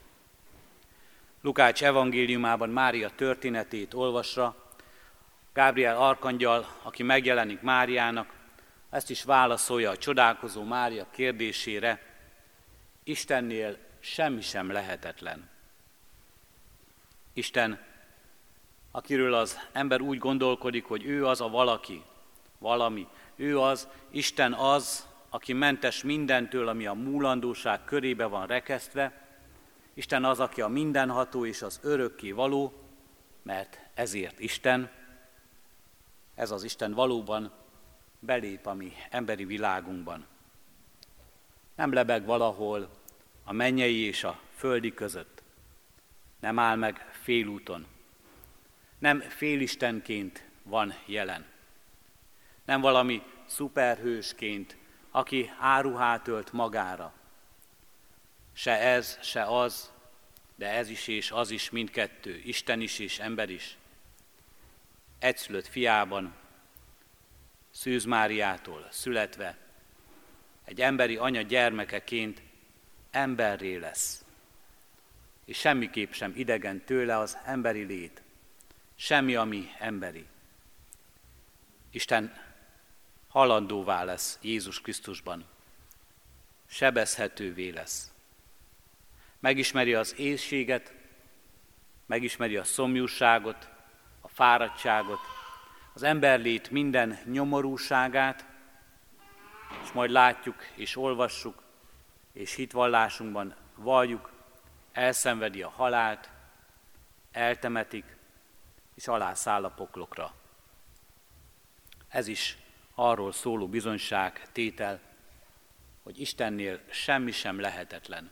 Lukács 1.41 1.83
evangéliumában 1.83 2.69
Mária 2.69 3.09
történetét 3.09 3.93
olvasra, 3.93 4.55
Gábriel 5.53 5.97
arkangyal, 5.97 6.67
aki 6.81 7.03
megjelenik 7.03 7.61
Máriának, 7.61 8.33
ezt 8.89 9.09
is 9.09 9.23
válaszolja 9.23 9.89
a 9.89 9.97
csodálkozó 9.97 10.63
Mária 10.63 11.07
kérdésére, 11.11 12.01
Istennél 13.03 13.77
semmi 13.99 14.41
sem 14.41 14.71
lehetetlen. 14.71 15.49
Isten, 17.33 17.79
akiről 18.95 19.33
az 19.33 19.59
ember 19.71 20.01
úgy 20.01 20.17
gondolkodik, 20.17 20.85
hogy 20.85 21.05
ő 21.05 21.25
az 21.25 21.41
a 21.41 21.49
valaki, 21.49 22.03
valami, 22.57 23.07
ő 23.35 23.59
az, 23.59 23.87
Isten 24.09 24.53
az, 24.53 25.07
aki 25.29 25.53
mentes 25.53 26.03
mindentől, 26.03 26.67
ami 26.67 26.85
a 26.85 26.93
múlandóság 26.93 27.83
körébe 27.83 28.25
van 28.25 28.47
rekesztve, 28.47 29.27
Isten 29.93 30.25
az, 30.25 30.39
aki 30.39 30.61
a 30.61 30.67
mindenható 30.67 31.45
és 31.45 31.61
az 31.61 31.79
örökké 31.83 32.31
való, 32.31 32.73
mert 33.41 33.79
ezért 33.93 34.39
Isten, 34.39 34.89
ez 36.35 36.51
az 36.51 36.63
Isten 36.63 36.93
valóban 36.93 37.51
belép 38.19 38.65
a 38.65 38.73
mi 38.73 38.93
emberi 39.09 39.45
világunkban. 39.45 40.25
Nem 41.75 41.93
lebeg 41.93 42.25
valahol 42.25 42.89
a 43.43 43.53
mennyei 43.53 43.99
és 43.99 44.23
a 44.23 44.39
földi 44.55 44.93
között. 44.93 45.41
Nem 46.39 46.59
áll 46.59 46.75
meg 46.75 47.09
félúton. 47.21 47.85
Nem 49.03 49.19
félistenként 49.19 50.43
van 50.63 50.93
jelen. 51.05 51.45
Nem 52.65 52.81
valami 52.81 53.23
szuperhősként, 53.45 54.77
aki 55.11 55.51
áruhát 55.59 56.27
ölt 56.27 56.51
magára, 56.51 57.13
Se 58.53 58.79
ez, 58.79 59.17
se 59.21 59.43
az, 59.43 59.91
de 60.55 60.69
ez 60.69 60.89
is 60.89 61.07
és 61.07 61.31
az 61.31 61.51
is 61.51 61.69
mindkettő, 61.69 62.41
Isten 62.45 62.81
is 62.81 62.99
és 62.99 63.19
ember 63.19 63.49
is. 63.49 63.77
Egyszülött 65.19 65.67
fiában, 65.67 66.35
Szűz 67.71 68.03
Máriától 68.03 68.87
születve, 68.91 69.57
egy 70.65 70.81
emberi 70.81 71.15
anya 71.15 71.41
gyermekeként 71.41 72.41
emberré 73.11 73.75
lesz. 73.75 74.25
És 75.45 75.57
semmiképp 75.57 76.11
sem 76.11 76.33
idegen 76.35 76.83
tőle 76.85 77.17
az 77.17 77.37
emberi 77.45 77.83
lét, 77.83 78.21
semmi, 79.03 79.35
ami 79.35 79.71
emberi. 79.79 80.25
Isten 81.91 82.33
halandóvá 83.27 84.03
lesz 84.03 84.37
Jézus 84.41 84.81
Krisztusban, 84.81 85.45
sebezhetővé 86.65 87.69
lesz. 87.69 88.11
Megismeri 89.39 89.93
az 89.93 90.15
éjséget, 90.17 90.93
megismeri 92.05 92.57
a 92.57 92.63
szomjúságot, 92.63 93.69
a 94.21 94.27
fáradtságot, 94.27 95.19
az 95.93 96.03
emberlét 96.03 96.71
minden 96.71 97.19
nyomorúságát, 97.25 98.45
és 99.83 99.91
majd 99.91 100.11
látjuk 100.11 100.63
és 100.75 100.95
olvassuk, 100.95 101.63
és 102.33 102.55
hitvallásunkban 102.55 103.55
valljuk, 103.75 104.31
elszenvedi 104.91 105.61
a 105.61 105.69
halált, 105.69 106.29
eltemetik, 107.31 108.12
és 108.95 109.07
alászáll 109.07 109.63
a 109.63 109.69
poklokra. 109.69 110.33
Ez 112.09 112.27
is 112.27 112.57
arról 112.95 113.31
szóló 113.31 113.67
bizonyság 113.67 114.51
tétel, 114.51 114.99
hogy 116.03 116.19
Istennél 116.19 116.79
semmi 116.89 117.31
sem 117.31 117.59
lehetetlen. 117.59 118.31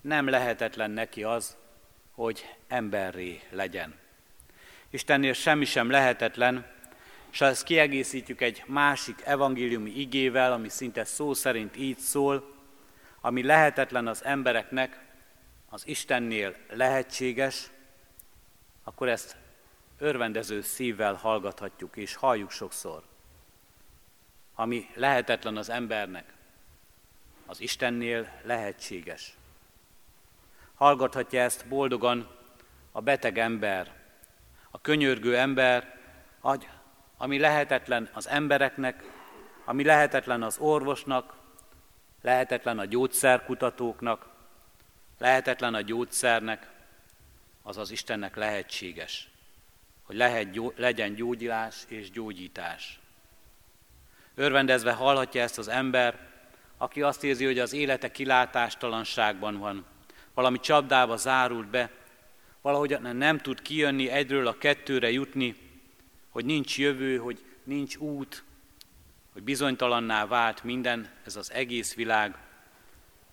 Nem 0.00 0.28
lehetetlen 0.28 0.90
neki 0.90 1.22
az, 1.22 1.56
hogy 2.14 2.56
emberré 2.68 3.42
legyen. 3.50 3.94
Istennél 4.90 5.32
semmi 5.32 5.64
sem 5.64 5.90
lehetetlen, 5.90 6.66
és 7.30 7.38
ha 7.38 7.46
ezt 7.46 7.64
kiegészítjük 7.64 8.40
egy 8.40 8.62
másik 8.66 9.22
evangéliumi 9.24 9.90
igével, 9.90 10.52
ami 10.52 10.68
szinte 10.68 11.04
szó 11.04 11.34
szerint 11.34 11.76
így 11.76 11.98
szól, 11.98 12.54
ami 13.20 13.42
lehetetlen 13.42 14.06
az 14.06 14.24
embereknek, 14.24 15.04
az 15.68 15.86
Istennél 15.86 16.56
lehetséges, 16.70 17.70
akkor 18.84 19.08
ezt 19.08 19.36
örvendező 20.04 20.60
szívvel 20.60 21.14
hallgathatjuk 21.14 21.96
és 21.96 22.14
halljuk 22.14 22.50
sokszor. 22.50 23.02
Ami 24.54 24.88
lehetetlen 24.94 25.56
az 25.56 25.70
embernek, 25.70 26.32
az 27.46 27.60
Istennél 27.60 28.28
lehetséges. 28.42 29.36
Hallgathatja 30.74 31.40
ezt 31.40 31.66
boldogan 31.66 32.28
a 32.92 33.00
beteg 33.00 33.38
ember, 33.38 33.92
a 34.70 34.80
könyörgő 34.80 35.36
ember, 35.36 35.98
ami 37.16 37.38
lehetetlen 37.38 38.08
az 38.12 38.28
embereknek, 38.28 39.02
ami 39.64 39.84
lehetetlen 39.84 40.42
az 40.42 40.58
orvosnak, 40.58 41.34
lehetetlen 42.22 42.78
a 42.78 42.84
gyógyszerkutatóknak, 42.84 44.26
lehetetlen 45.18 45.74
a 45.74 45.80
gyógyszernek, 45.80 46.70
az 47.62 47.76
az 47.76 47.90
Istennek 47.90 48.36
lehetséges, 48.36 49.28
hogy 50.04 50.16
lehet, 50.16 50.56
legyen 50.76 51.14
gyógyulás 51.14 51.76
és 51.88 52.10
gyógyítás. 52.10 52.98
Örvendezve 54.34 54.92
hallhatja 54.92 55.42
ezt 55.42 55.58
az 55.58 55.68
ember, 55.68 56.18
aki 56.76 57.02
azt 57.02 57.24
érzi, 57.24 57.44
hogy 57.44 57.58
az 57.58 57.72
élete 57.72 58.10
kilátástalanságban 58.10 59.58
van, 59.58 59.84
valami 60.34 60.60
csapdába 60.60 61.16
zárult 61.16 61.68
be, 61.68 61.90
valahogy 62.60 63.00
nem 63.00 63.38
tud 63.38 63.62
kijönni 63.62 64.08
egyről 64.08 64.46
a 64.46 64.58
kettőre 64.58 65.10
jutni, 65.10 65.56
hogy 66.30 66.44
nincs 66.44 66.78
jövő, 66.78 67.16
hogy 67.16 67.44
nincs 67.64 67.96
út, 67.96 68.44
hogy 69.32 69.42
bizonytalanná 69.42 70.26
vált 70.26 70.64
minden, 70.64 71.10
ez 71.24 71.36
az 71.36 71.52
egész 71.52 71.94
világ. 71.94 72.36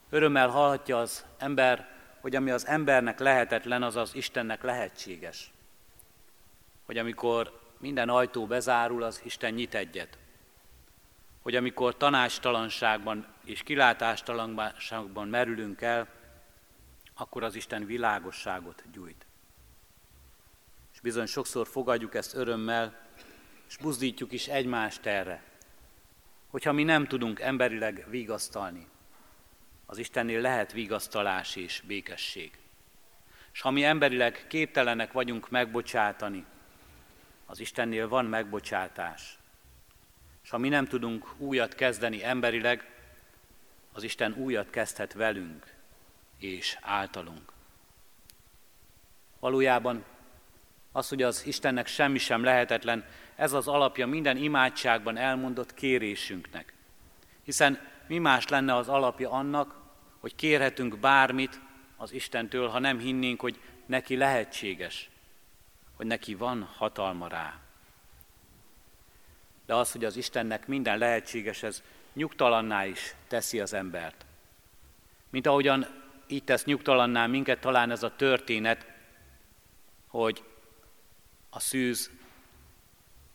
Örömmel 0.10 0.48
hallhatja 0.48 1.00
az 1.00 1.26
ember, 1.38 1.90
hogy 2.22 2.36
ami 2.36 2.52
az 2.52 2.68
embernek 2.68 3.20
lehetetlen, 3.20 3.84
az 3.84 3.96
az 3.96 4.16
Istennek 4.16 4.64
lehetséges. 4.64 5.52
Hogy 6.92 7.00
amikor 7.00 7.60
minden 7.78 8.10
ajtó 8.10 8.46
bezárul, 8.46 9.04
az 9.04 9.22
Isten 9.24 9.54
nyit 9.54 9.76
egyet. 9.76 10.18
Hogy 11.42 11.56
amikor 11.56 11.98
tanástalanságban 11.98 13.28
és 13.44 13.64
kilátástalanságban 13.64 15.28
merülünk 15.28 15.82
el, 15.82 16.08
akkor 17.14 17.44
az 17.44 17.56
Isten 17.56 17.86
világosságot 17.86 18.84
gyújt. 18.92 19.26
És 20.94 21.00
bizony 21.00 21.26
sokszor 21.26 21.68
fogadjuk 21.68 22.16
ezt 22.16 22.36
örömmel, 22.36 23.10
és 23.68 23.78
buzdítjuk 23.78 24.32
is 24.32 24.48
egymást 24.48 25.06
erre, 25.06 25.44
hogyha 26.48 26.72
mi 26.72 26.84
nem 26.84 27.08
tudunk 27.08 27.40
emberileg 27.40 28.06
vigasztalni, 28.10 28.88
az 29.86 29.98
Istennél 29.98 30.42
lehet 30.42 30.72
vigasztalás 30.72 31.56
és 31.56 31.84
békesség. 31.88 32.58
És 33.54 33.62
ha 33.62 33.72
mi 33.72 33.84
emberileg 33.84 34.46
képtelenek 34.48 35.12
vagyunk 35.12 35.50
megbocsátani, 35.50 36.46
az 37.52 37.60
Istennél 37.60 38.08
van 38.08 38.26
megbocsátás. 38.26 39.38
És 40.44 40.50
ha 40.50 40.58
mi 40.58 40.70
nem 40.70 40.86
tudunk 40.86 41.34
újat 41.38 41.76
kezdeni 41.76 42.24
emberileg, 42.24 42.92
az 43.94 44.04
Isten 44.04 44.34
újat 44.34 44.70
kezdhet 44.70 45.14
velünk 45.14 45.74
és 46.38 46.78
általunk. 46.82 47.52
Valójában 49.40 50.04
az, 50.92 51.10
hogy 51.10 51.24
az 51.24 51.46
Istennek 51.46 51.88
semmi 51.88 52.18
sem 52.18 52.44
lehetetlen, 52.44 53.06
ez 53.36 53.54
az 53.54 53.68
alapja 53.68 54.08
minden 54.08 54.38
imádságban 54.38 55.18
elmondott 55.18 55.74
kérésünknek. 55.74 56.74
Hiszen 57.44 57.80
mi 58.08 58.18
más 58.18 58.48
lenne 58.48 58.76
az 58.76 58.88
alapja 58.88 59.32
annak, 59.32 59.76
hogy 60.20 60.36
kérhetünk 60.36 60.98
bármit 60.98 61.60
az 61.98 62.12
Istentől, 62.12 62.68
ha 62.68 62.80
nem 62.80 63.00
hinnénk, 63.00 63.42
hogy 63.42 63.60
neki 63.86 64.18
lehetséges, 64.18 65.11
hogy 66.02 66.10
neki 66.10 66.36
van 66.36 66.64
hatalma 66.64 67.28
rá. 67.28 67.60
De 69.66 69.76
az, 69.76 69.92
hogy 69.92 70.06
az 70.06 70.16
Istennek 70.16 70.68
minden 70.68 70.98
lehetséges, 70.98 71.64
ez 71.64 71.84
nyugtalanná 72.14 72.86
is 72.86 73.16
teszi 73.28 73.60
az 73.60 73.74
embert. 73.74 74.26
Mint 75.30 75.48
ahogyan 75.48 75.86
így 76.28 76.44
tesz 76.44 76.64
nyugtalanná 76.66 77.28
minket 77.28 77.60
talán 77.60 77.92
ez 77.92 78.04
a 78.04 78.16
történet, 78.16 78.86
hogy 80.08 80.44
a 81.50 81.60
szűz 81.60 82.12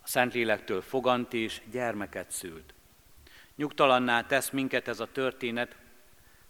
a 0.02 0.07
Szentlélektől 0.09 0.83
fogant 0.83 1.33
és 1.33 1.62
gyermeket 1.70 2.31
szült. 2.31 2.74
Nyugtalanná 3.57 4.22
tesz 4.22 4.50
minket 4.50 4.88
ez 4.88 5.00
a 5.00 5.12
történet, 5.12 5.76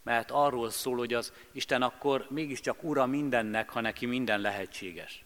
mert 0.03 0.31
arról 0.31 0.71
szól, 0.71 0.97
hogy 0.97 1.15
az 1.15 1.33
Isten 1.53 1.83
akkor 1.83 2.27
mégiscsak 2.31 2.83
ura 2.83 3.07
mindennek, 3.07 3.71
ha 3.71 3.81
neki 3.81 4.07
minden 4.07 4.41
lehetséges. 4.41 5.25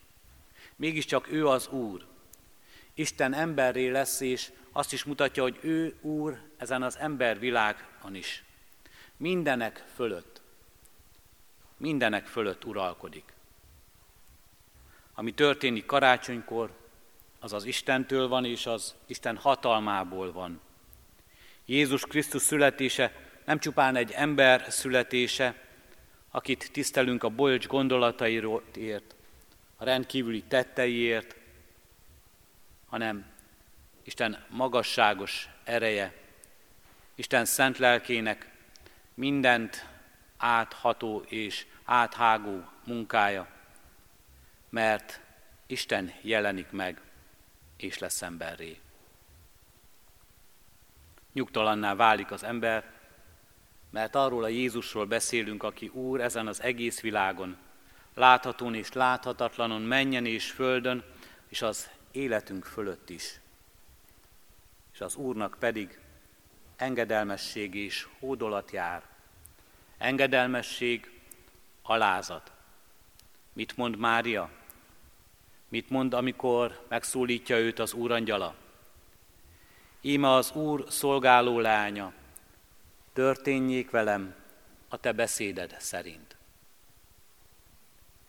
Mégiscsak 0.80 1.32
ő 1.32 1.46
az 1.46 1.68
Úr. 1.68 2.06
Isten 2.94 3.32
emberré 3.34 3.88
lesz, 3.88 4.20
és 4.20 4.52
azt 4.72 4.92
is 4.92 5.04
mutatja, 5.04 5.42
hogy 5.42 5.58
ő 5.60 5.96
Úr 6.00 6.40
ezen 6.56 6.82
az 6.82 6.98
embervilágon 6.98 8.14
is. 8.14 8.44
Mindenek 9.16 9.84
fölött. 9.94 10.40
Mindenek 11.76 12.26
fölött 12.26 12.64
uralkodik. 12.64 13.32
Ami 15.14 15.34
történik 15.34 15.86
karácsonykor, 15.86 16.70
az 17.40 17.52
az 17.52 17.64
Istentől 17.64 18.28
van, 18.28 18.44
és 18.44 18.66
az 18.66 18.94
Isten 19.06 19.36
hatalmából 19.36 20.32
van. 20.32 20.60
Jézus 21.66 22.02
Krisztus 22.02 22.42
születése 22.42 23.12
nem 23.44 23.58
csupán 23.58 23.96
egy 23.96 24.10
ember 24.10 24.66
születése, 24.68 25.64
akit 26.30 26.70
tisztelünk 26.72 27.22
a 27.22 27.28
bolcs 27.28 27.66
gondolataiért, 27.66 29.14
a 29.80 29.84
rendkívüli 29.84 30.42
tetteiért, 30.42 31.36
hanem 32.86 33.26
Isten 34.02 34.44
magasságos 34.48 35.48
ereje, 35.64 36.14
Isten 37.14 37.44
szent 37.44 37.78
lelkének 37.78 38.50
mindent 39.14 39.86
átható 40.36 41.24
és 41.28 41.66
áthágó 41.84 42.64
munkája, 42.84 43.48
mert 44.68 45.20
Isten 45.66 46.12
jelenik 46.20 46.70
meg, 46.70 47.00
és 47.76 47.98
lesz 47.98 48.22
emberré. 48.22 48.78
Nyugtalanná 51.32 51.94
válik 51.94 52.30
az 52.30 52.42
ember, 52.42 52.92
mert 53.90 54.14
arról 54.14 54.44
a 54.44 54.48
Jézusról 54.48 55.06
beszélünk, 55.06 55.62
aki 55.62 55.88
Úr 55.88 56.20
ezen 56.20 56.46
az 56.46 56.62
egész 56.62 57.00
világon, 57.00 57.56
láthatón 58.14 58.74
és 58.74 58.92
láthatatlanon, 58.92 59.82
menjen 59.82 60.26
és 60.26 60.50
földön, 60.50 61.04
és 61.48 61.62
az 61.62 61.90
életünk 62.10 62.64
fölött 62.64 63.10
is. 63.10 63.40
És 64.92 65.00
az 65.00 65.14
Úrnak 65.16 65.56
pedig 65.58 65.98
engedelmesség 66.76 67.74
és 67.74 68.06
hódolat 68.18 68.70
jár. 68.70 69.02
Engedelmesség, 69.98 71.20
alázat. 71.82 72.52
Mit 73.52 73.76
mond 73.76 73.96
Mária? 73.96 74.50
Mit 75.68 75.90
mond, 75.90 76.14
amikor 76.14 76.84
megszólítja 76.88 77.58
őt 77.58 77.78
az 77.78 77.92
úrangyala? 77.92 78.54
Íme 80.00 80.32
az 80.32 80.52
Úr 80.52 80.84
szolgáló 80.88 81.58
lánya, 81.58 82.12
történjék 83.12 83.90
velem 83.90 84.34
a 84.88 84.96
te 84.96 85.12
beszéded 85.12 85.76
szerint. 85.78 86.36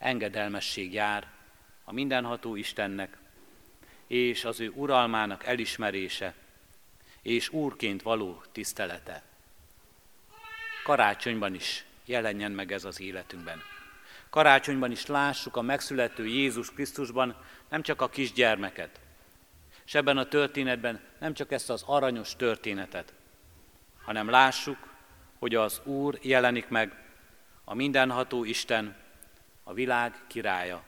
Engedelmesség 0.02 0.92
jár 0.92 1.26
a 1.84 1.92
mindenható 1.92 2.56
Istennek, 2.56 3.16
és 4.06 4.44
az 4.44 4.60
ő 4.60 4.72
uralmának 4.74 5.46
elismerése, 5.46 6.34
és 7.22 7.48
úrként 7.48 8.02
való 8.02 8.42
tisztelete. 8.52 9.22
Karácsonyban 10.84 11.54
is 11.54 11.84
jelenjen 12.04 12.52
meg 12.52 12.72
ez 12.72 12.84
az 12.84 13.00
életünkben. 13.00 13.62
Karácsonyban 14.30 14.90
is 14.90 15.06
lássuk 15.06 15.56
a 15.56 15.62
megszülető 15.62 16.26
Jézus 16.26 16.72
Krisztusban 16.72 17.36
nem 17.68 17.82
csak 17.82 18.00
a 18.00 18.08
kisgyermeket, 18.08 19.00
és 19.84 19.94
ebben 19.94 20.18
a 20.18 20.28
történetben 20.28 21.00
nem 21.18 21.34
csak 21.34 21.52
ezt 21.52 21.70
az 21.70 21.82
aranyos 21.86 22.36
történetet, 22.36 23.12
hanem 24.04 24.30
lássuk, 24.30 24.78
hogy 25.38 25.54
az 25.54 25.80
Úr 25.84 26.18
jelenik 26.22 26.68
meg, 26.68 26.96
a 27.64 27.74
mindenható 27.74 28.44
Isten, 28.44 29.01
a 29.62 29.72
világ 29.72 30.20
királya, 30.26 30.82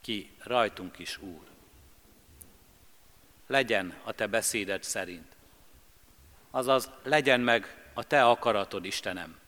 ki 0.00 0.30
rajtunk 0.42 0.98
is 0.98 1.18
Úr. 1.18 1.46
Legyen 3.46 3.94
a 4.04 4.12
te 4.12 4.26
beszéded 4.26 4.82
szerint. 4.82 5.36
Azaz 6.50 6.90
legyen 7.02 7.40
meg 7.40 7.90
a 7.94 8.04
te 8.04 8.24
akaratod, 8.24 8.84
Istenem. 8.84 9.38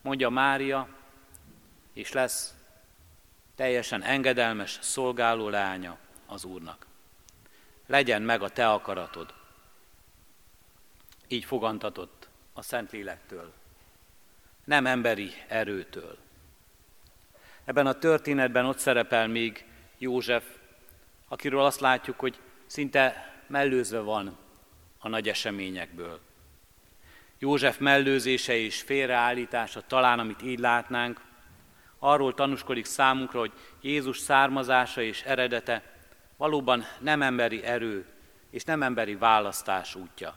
Mondja 0.00 0.28
Mária, 0.28 0.88
és 1.92 2.12
lesz 2.12 2.54
teljesen 3.54 4.02
engedelmes 4.02 4.78
szolgáló 4.80 5.48
lánya 5.48 5.98
az 6.26 6.44
Úrnak. 6.44 6.86
Legyen 7.86 8.22
meg 8.22 8.42
a 8.42 8.48
te 8.48 8.70
akaratod. 8.70 9.34
Így 11.28 11.44
fogantatott 11.44 12.28
a 12.52 12.62
Szentlélektől, 12.62 13.52
nem 14.64 14.86
emberi 14.86 15.32
erőtől. 15.48 16.18
Ebben 17.70 17.86
a 17.86 17.98
történetben 17.98 18.66
ott 18.66 18.78
szerepel 18.78 19.28
még 19.28 19.64
József, 19.98 20.44
akiről 21.28 21.60
azt 21.60 21.80
látjuk, 21.80 22.18
hogy 22.18 22.38
szinte 22.66 23.34
mellőzve 23.46 23.98
van 23.98 24.38
a 24.98 25.08
nagy 25.08 25.28
eseményekből. 25.28 26.20
József 27.38 27.78
mellőzése 27.78 28.56
és 28.56 28.80
félreállítása 28.80 29.80
talán, 29.80 30.18
amit 30.18 30.42
így 30.42 30.58
látnánk, 30.58 31.20
arról 31.98 32.34
tanúskodik 32.34 32.84
számunkra, 32.84 33.38
hogy 33.38 33.52
Jézus 33.80 34.18
származása 34.18 35.02
és 35.02 35.22
eredete 35.22 35.82
valóban 36.36 36.84
nem 36.98 37.22
emberi 37.22 37.64
erő 37.64 38.06
és 38.50 38.64
nem 38.64 38.82
emberi 38.82 39.14
választás 39.14 39.94
útja. 39.94 40.36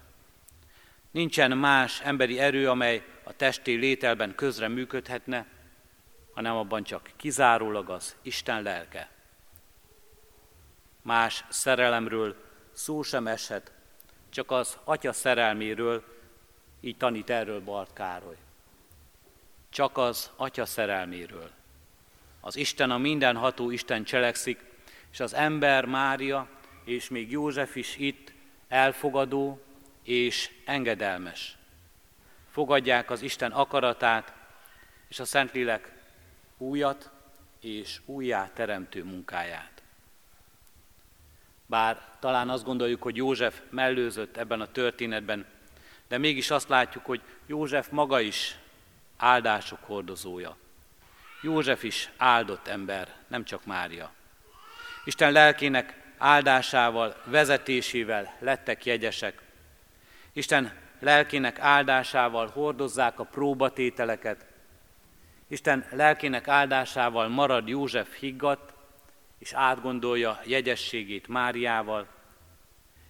Nincsen 1.12 1.58
más 1.58 2.02
emberi 2.02 2.40
erő, 2.40 2.70
amely 2.70 3.04
a 3.24 3.36
testi 3.36 3.76
lételben 3.76 4.36
közre 4.36 4.68
működhetne, 4.68 5.46
hanem 6.34 6.56
abban 6.56 6.84
csak 6.84 7.12
kizárólag 7.16 7.90
az 7.90 8.16
Isten 8.22 8.62
lelke. 8.62 9.10
Más 11.02 11.46
szerelemről 11.50 12.36
szó 12.72 13.02
sem 13.02 13.28
eshet, 13.28 13.72
csak 14.30 14.52
az 14.52 14.78
atya 14.84 15.14
szerelméről, 15.14 16.04
így 16.82 16.98
tanít 16.98 17.30
erről 17.30 17.62
Bart 17.62 17.94
Károly 17.94 18.38
csak 19.74 19.98
az 19.98 20.32
Atya 20.36 20.66
szerelméről. 20.66 21.50
Az 22.40 22.56
Isten, 22.56 22.92
a 22.92 22.98
mindenható 22.98 23.72
Isten 23.72 24.04
cselekszik, 24.04 24.64
és 25.12 25.20
az 25.20 25.34
ember 25.34 25.86
Mária, 25.86 26.50
és 26.84 27.10
még 27.10 27.32
József 27.32 27.76
is 27.76 27.98
itt 27.98 28.32
elfogadó 28.68 29.64
és 30.04 30.52
engedelmes. 30.66 31.58
Fogadják 32.52 33.12
az 33.12 33.22
Isten 33.22 33.52
akaratát, 33.52 34.34
és 35.08 35.20
a 35.20 35.26
Szentlélek 35.26 35.93
újat 36.58 37.10
és 37.60 38.02
újjá 38.06 38.50
teremtő 38.54 39.04
munkáját. 39.04 39.82
Bár 41.66 42.02
talán 42.20 42.50
azt 42.50 42.64
gondoljuk, 42.64 43.02
hogy 43.02 43.16
József 43.16 43.62
mellőzött 43.70 44.38
ebben 44.38 44.62
a 44.62 44.72
történetben, 44.72 45.46
de 46.08 46.18
mégis 46.18 46.52
azt 46.52 46.70
látjuk, 46.70 47.06
hogy 47.06 47.22
József 47.46 47.90
maga 47.90 48.20
is 48.20 48.58
áldások 49.18 49.80
hordozója. 49.82 50.58
József 51.42 51.84
is 51.84 52.10
áldott 52.18 52.68
ember, 52.68 53.16
nem 53.28 53.44
csak 53.44 53.66
Mária. 53.66 54.12
Isten 55.06 55.32
lelkének 55.32 56.14
áldásával, 56.18 57.22
vezetésével 57.26 58.36
lettek 58.40 58.86
jegyesek. 58.86 59.42
Isten 60.34 60.74
lelkének 61.00 61.60
áldásával 61.60 62.48
hordozzák 62.48 63.20
a 63.20 63.24
próbatételeket. 63.24 64.46
Isten 65.54 65.86
lelkének 65.92 66.48
áldásával 66.48 67.28
marad 67.28 67.68
József 67.68 68.20
higgadt, 68.20 68.74
és 69.38 69.54
átgondolja 69.54 70.40
jegyességét 70.46 71.28
Máriával. 71.28 72.08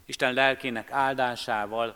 Isten 0.06 0.34
lelkének 0.34 0.92
áldásával 0.92 1.96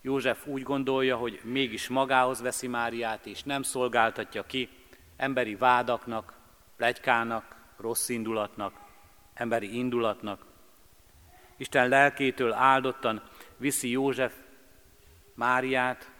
József 0.00 0.46
úgy 0.46 0.62
gondolja, 0.62 1.16
hogy 1.16 1.40
mégis 1.42 1.88
magához 1.88 2.40
veszi 2.40 2.66
Máriát, 2.66 3.26
és 3.26 3.42
nem 3.42 3.62
szolgáltatja 3.62 4.42
ki 4.42 4.68
emberi 5.16 5.54
vádaknak, 5.54 6.32
plegykának, 6.76 7.56
rossz 7.76 8.08
indulatnak, 8.08 8.72
emberi 9.34 9.76
indulatnak. 9.76 10.44
Isten 11.56 11.88
lelkétől 11.88 12.52
áldottan 12.52 13.22
viszi 13.56 13.90
József 13.90 14.34
Máriát, 15.34 16.10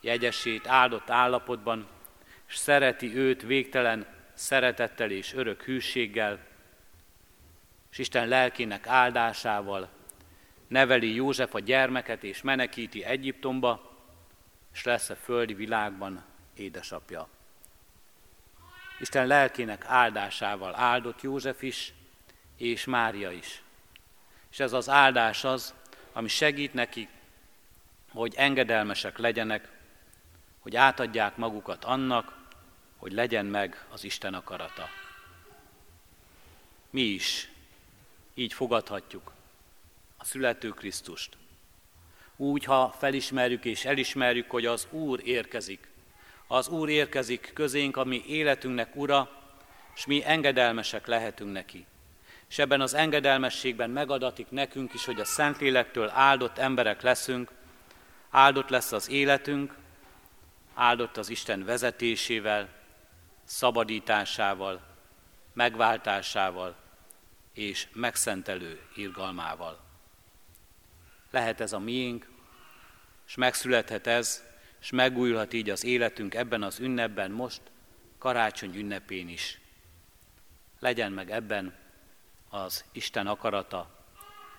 jegyesét 0.00 0.66
áldott 0.66 1.10
állapotban, 1.10 1.94
és 2.48 2.56
szereti 2.56 3.16
őt 3.16 3.42
végtelen 3.42 4.06
szeretettel 4.34 5.10
és 5.10 5.34
örök 5.34 5.62
hűséggel, 5.62 6.38
és 7.90 7.98
Isten 7.98 8.28
lelkének 8.28 8.86
áldásával 8.86 9.88
neveli 10.68 11.14
József 11.14 11.54
a 11.54 11.58
gyermeket 11.58 12.24
és 12.24 12.42
menekíti 12.42 13.04
Egyiptomba, 13.04 13.94
és 14.72 14.84
lesz 14.84 15.10
a 15.10 15.16
földi 15.16 15.54
világban 15.54 16.24
édesapja. 16.54 17.28
Isten 19.00 19.26
lelkének 19.26 19.84
áldásával 19.86 20.74
áldott 20.74 21.22
József 21.22 21.62
is, 21.62 21.92
és 22.56 22.84
Mária 22.84 23.30
is. 23.30 23.62
És 24.50 24.60
ez 24.60 24.72
az 24.72 24.88
áldás 24.88 25.44
az, 25.44 25.74
ami 26.12 26.28
segít 26.28 26.74
neki, 26.74 27.08
hogy 28.12 28.34
engedelmesek 28.36 29.18
legyenek, 29.18 29.68
hogy 30.58 30.76
átadják 30.76 31.36
magukat 31.36 31.84
annak, 31.84 32.35
hogy 33.06 33.14
legyen 33.14 33.46
meg 33.46 33.84
az 33.90 34.04
Isten 34.04 34.34
akarata. 34.34 34.88
Mi 36.90 37.02
is 37.02 37.50
így 38.34 38.52
fogadhatjuk 38.52 39.32
születő 40.26 40.68
Krisztust. 40.68 41.36
Úgy, 42.36 42.64
ha 42.64 42.94
felismerjük 42.98 43.64
és 43.64 43.84
elismerjük, 43.84 44.50
hogy 44.50 44.66
az 44.66 44.86
Úr 44.90 45.20
érkezik. 45.24 45.88
Az 46.46 46.68
Úr 46.68 46.88
érkezik 46.88 47.50
közénk, 47.54 47.96
ami 47.96 48.24
életünknek 48.26 48.96
ura, 48.96 49.30
és 49.94 50.06
mi 50.06 50.24
engedelmesek 50.24 51.06
lehetünk 51.06 51.52
neki. 51.52 51.86
És 52.48 52.58
ebben 52.58 52.80
az 52.80 52.94
engedelmességben 52.94 53.90
megadatik 53.90 54.50
nekünk 54.50 54.94
is, 54.94 55.04
hogy 55.04 55.20
a 55.20 55.24
Szentlélektől 55.24 56.08
áldott 56.08 56.58
emberek 56.58 57.02
leszünk, 57.02 57.50
áldott 58.30 58.68
lesz 58.68 58.92
az 58.92 59.10
életünk, 59.10 59.74
áldott 60.74 61.16
az 61.16 61.28
Isten 61.28 61.64
vezetésével, 61.64 62.75
szabadításával, 63.46 64.80
megváltásával 65.52 66.76
és 67.52 67.88
megszentelő 67.92 68.80
irgalmával 68.94 69.84
lehet 71.36 71.60
ez 71.60 71.72
a 71.72 71.78
miénk, 71.78 72.28
és 73.26 73.34
megszülethet 73.34 74.06
ez, 74.06 74.44
és 74.80 74.90
megújulhat 74.90 75.52
így 75.52 75.70
az 75.70 75.84
életünk 75.84 76.34
ebben 76.34 76.62
az 76.62 76.78
ünnepben 76.78 77.30
most, 77.30 77.60
karácsony 78.18 78.76
ünnepén 78.76 79.28
is. 79.28 79.60
Legyen 80.80 81.12
meg 81.12 81.30
ebben 81.30 81.74
az 82.48 82.84
Isten 82.92 83.26
akarata, 83.26 84.04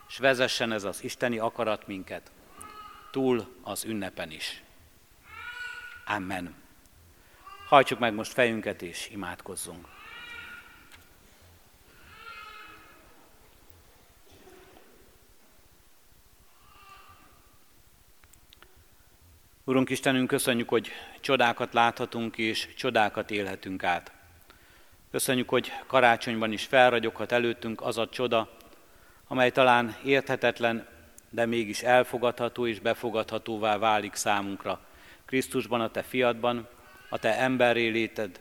és 0.08 0.18
vezessen 0.18 0.72
ez 0.72 0.84
az 0.84 1.04
isteni 1.04 1.38
akarat 1.38 1.88
minket 1.88 2.32
túl 3.12 3.56
az 3.62 3.84
ünnepen 3.84 4.32
is. 4.32 4.64
Amen. 6.06 6.56
Hajtsuk 7.68 8.00
meg 8.00 8.14
most 8.14 8.34
fejünket 8.34 8.82
és 8.82 9.10
imádkozzunk. 9.12 9.88
Urunk 19.64 19.90
Istenünk, 19.90 20.28
köszönjük, 20.28 20.70
hogy 20.70 20.92
csodákat 21.20 21.74
láthatunk 21.74 22.38
és 22.38 22.74
csodákat 22.76 23.32
élhetünk 23.32 23.84
át. 23.84 24.12
Köszönjük, 25.12 25.50
hogy 25.50 25.72
karácsonyban 25.88 26.52
is 26.52 26.66
felragyoghat 26.66 27.32
előttünk 27.32 27.82
az 27.82 27.98
a 27.98 28.10
csoda, 28.10 28.50
amely 29.28 29.52
talán 29.52 29.96
érthetetlen, 30.04 30.88
de 31.30 31.46
mégis 31.46 31.82
elfogadható 31.82 32.68
és 32.68 32.80
befogadhatóvá 32.80 33.78
válik 33.78 34.16
számunkra. 34.16 34.80
Krisztusban, 35.26 35.82
a 35.82 35.92
Te 35.92 36.04
fiadban, 36.04 36.68
a 37.10 37.18
Te 37.18 37.38
emberré 37.38 37.88
léted, 37.88 38.40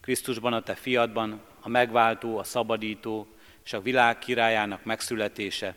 Krisztusban, 0.00 0.52
a 0.52 0.62
Te 0.62 0.74
fiadban, 0.74 1.40
a 1.60 1.68
megváltó, 1.68 2.38
a 2.38 2.44
szabadító 2.44 3.26
és 3.64 3.72
a 3.72 3.80
világ 3.80 4.18
királyának 4.18 4.84
megszületése. 4.84 5.74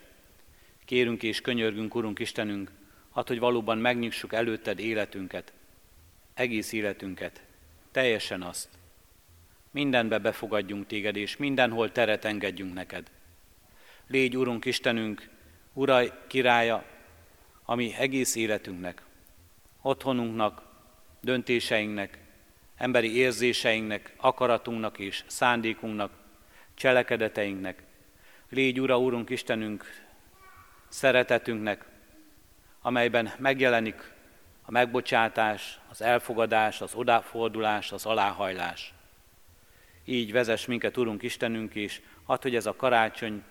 Kérünk 0.86 1.24
és 1.24 1.42
könyörgünk, 1.42 1.96
Urunk 1.96 2.20
Istenünk, 2.20 2.72
hát, 3.16 3.28
hogy 3.28 3.40
valóban 3.40 3.78
megnyissuk 3.78 4.34
előtted 4.34 4.80
életünket, 4.80 5.54
egész 6.34 6.72
életünket, 6.72 7.42
teljesen 7.92 8.42
azt. 8.42 8.70
Mindenbe 9.72 10.18
befogadjunk 10.18 10.88
téged, 10.88 11.16
és 11.16 11.38
mindenhol 11.38 11.92
teret 11.92 12.26
engedjünk 12.26 12.74
neked. 12.74 13.12
Légy, 14.08 14.38
Urunk 14.38 14.66
Istenünk, 14.66 15.30
Uraj, 15.74 16.12
királya, 16.28 16.86
ami 17.66 17.94
egész 17.98 18.36
életünknek, 18.36 19.02
otthonunknak, 19.82 20.73
döntéseinknek, 21.24 22.18
emberi 22.78 23.16
érzéseinknek, 23.16 24.14
akaratunknak 24.18 25.00
és 25.00 25.24
szándékunknak, 25.28 26.12
cselekedeteinknek. 26.74 27.84
Légy, 28.50 28.80
Ura, 28.80 29.00
Úrunk 29.00 29.30
Istenünk, 29.30 29.86
szeretetünknek, 30.88 31.86
amelyben 32.82 33.32
megjelenik 33.38 34.12
a 34.66 34.72
megbocsátás, 34.72 35.80
az 35.90 36.02
elfogadás, 36.02 36.82
az 36.82 36.94
odafordulás, 36.96 37.92
az 37.92 38.06
aláhajlás. 38.06 38.94
Így 40.06 40.32
vezess 40.32 40.66
minket, 40.66 40.98
Urunk 40.98 41.24
Istenünk, 41.24 41.76
és 41.76 42.02
add, 42.26 42.42
hogy 42.42 42.56
ez 42.56 42.66
a 42.66 42.76
karácsony 42.76 43.44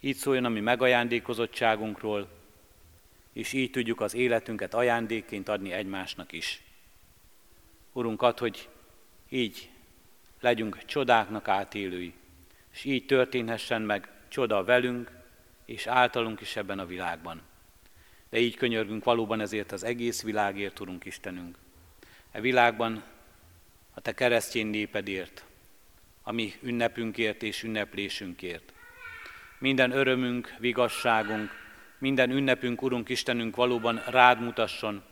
így 0.00 0.16
szóljon 0.16 0.44
a 0.44 0.48
mi 0.48 0.60
megajándékozottságunkról, 0.60 2.28
és 3.32 3.52
így 3.52 3.70
tudjuk 3.70 4.00
az 4.00 4.14
életünket 4.14 4.74
ajándékként 4.74 5.48
adni 5.48 5.72
egymásnak 5.72 6.32
is. 6.32 6.65
Urunk, 7.96 8.22
add, 8.22 8.38
hogy 8.38 8.68
így 9.28 9.70
legyünk 10.40 10.84
csodáknak 10.84 11.48
átélői, 11.48 12.14
és 12.72 12.84
így 12.84 13.06
történhessen 13.06 13.82
meg 13.82 14.08
csoda 14.28 14.64
velünk, 14.64 15.10
és 15.64 15.86
általunk 15.86 16.40
is 16.40 16.56
ebben 16.56 16.78
a 16.78 16.86
világban. 16.86 17.42
De 18.30 18.38
így 18.38 18.56
könyörgünk 18.56 19.04
valóban 19.04 19.40
ezért 19.40 19.72
az 19.72 19.84
egész 19.84 20.22
világért, 20.22 20.80
Urunk 20.80 21.04
Istenünk. 21.04 21.56
E 22.30 22.40
világban 22.40 23.02
a 23.94 24.00
Te 24.00 24.14
keresztény 24.14 24.66
népedért, 24.66 25.44
a 26.22 26.32
mi 26.32 26.52
ünnepünkért 26.62 27.42
és 27.42 27.62
ünneplésünkért. 27.62 28.72
Minden 29.58 29.90
örömünk, 29.90 30.54
vigasságunk, 30.58 31.50
minden 31.98 32.30
ünnepünk, 32.30 32.82
Urunk 32.82 33.08
Istenünk 33.08 33.56
valóban 33.56 34.02
rád 34.06 34.40
mutasson, 34.40 35.02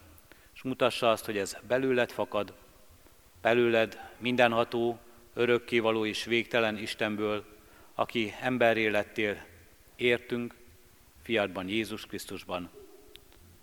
és 0.54 0.62
mutassa 0.62 1.10
azt, 1.10 1.24
hogy 1.24 1.36
ez 1.36 1.56
belőled 1.66 2.10
fakad, 2.10 2.62
belőled 3.44 4.00
mindenható, 4.18 4.98
örökkévaló 5.34 6.06
és 6.06 6.24
végtelen 6.24 6.78
Istenből, 6.78 7.44
aki 7.94 8.34
emberré 8.40 8.86
lettél, 8.86 9.44
értünk, 9.96 10.54
fiadban, 11.22 11.68
Jézus 11.68 12.06
Krisztusban, 12.06 12.70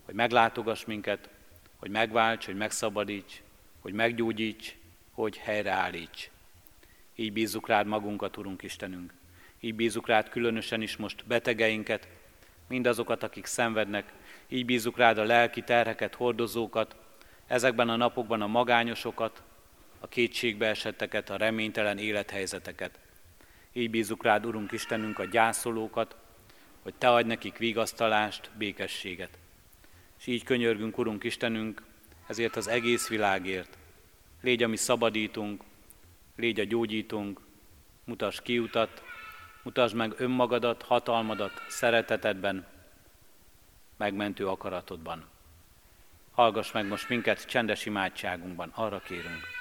hogy 0.05 0.13
meglátogass 0.13 0.85
minket, 0.85 1.29
hogy 1.75 1.89
megválts, 1.89 2.45
hogy 2.45 2.55
megszabadíts, 2.55 3.41
hogy 3.79 3.93
meggyógyíts, 3.93 4.75
hogy 5.11 5.37
helyreállíts. 5.37 6.29
Így 7.15 7.33
bízzuk 7.33 7.67
rád 7.67 7.87
magunkat, 7.87 8.37
Urunk 8.37 8.63
Istenünk. 8.63 9.13
Így 9.59 9.75
bízzuk 9.75 10.07
rád 10.07 10.29
különösen 10.29 10.81
is 10.81 10.97
most 10.97 11.25
betegeinket, 11.25 12.07
mindazokat, 12.67 13.23
akik 13.23 13.45
szenvednek. 13.45 14.13
Így 14.47 14.65
bízzuk 14.65 14.97
rád 14.97 15.17
a 15.17 15.23
lelki 15.23 15.61
terheket, 15.61 16.15
hordozókat, 16.15 16.95
ezekben 17.47 17.89
a 17.89 17.95
napokban 17.95 18.41
a 18.41 18.47
magányosokat, 18.47 19.43
a 20.03 20.07
kétségbe 20.07 20.67
esetteket, 20.67 21.29
a 21.29 21.37
reménytelen 21.37 21.97
élethelyzeteket. 21.97 22.99
Így 23.73 23.89
bízzuk 23.89 24.23
rád, 24.23 24.45
Urunk 24.45 24.71
Istenünk, 24.71 25.19
a 25.19 25.25
gyászolókat, 25.25 26.15
hogy 26.81 26.93
Te 26.93 27.11
adj 27.11 27.27
nekik 27.27 27.57
vigasztalást, 27.57 28.49
békességet. 28.57 29.37
És 30.19 30.27
így 30.27 30.43
könyörgünk, 30.43 30.97
Urunk 30.97 31.23
Istenünk, 31.23 31.81
ezért 32.27 32.55
az 32.55 32.67
egész 32.67 33.07
világért. 33.07 33.77
Légy 34.41 34.63
a 34.63 34.77
szabadítunk, 34.77 35.63
légy 36.35 36.59
a 36.59 36.63
gyógyítunk, 36.63 37.39
mutass 38.03 38.41
kiutat, 38.41 39.03
mutasd 39.63 39.95
meg 39.95 40.13
önmagadat, 40.17 40.81
hatalmadat, 40.81 41.61
szeretetedben, 41.67 42.67
megmentő 43.97 44.47
akaratodban. 44.47 45.29
Hallgass 46.31 46.71
meg 46.71 46.87
most 46.87 47.09
minket 47.09 47.45
csendes 47.45 47.85
imádságunkban, 47.85 48.71
arra 48.75 48.99
kérünk. 48.99 49.60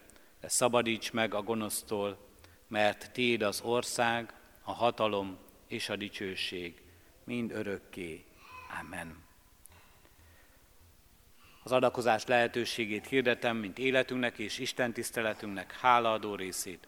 de 0.41 0.47
szabadíts 0.47 1.11
meg 1.11 1.33
a 1.33 1.41
gonosztól, 1.41 2.17
mert 2.67 3.11
Téd 3.11 3.41
az 3.41 3.61
ország, 3.61 4.33
a 4.63 4.71
hatalom 4.71 5.37
és 5.67 5.89
a 5.89 5.95
dicsőség, 5.95 6.81
mind 7.23 7.51
örökké. 7.51 8.23
Amen. 8.79 9.17
Az 11.63 11.71
adakozás 11.71 12.25
lehetőségét 12.25 13.07
hirdetem, 13.07 13.57
mint 13.57 13.79
életünknek 13.79 14.37
és 14.37 14.59
Isten 14.59 14.93
tiszteletünknek 14.93 15.77
hálaadó 15.79 16.35
részét. 16.35 16.87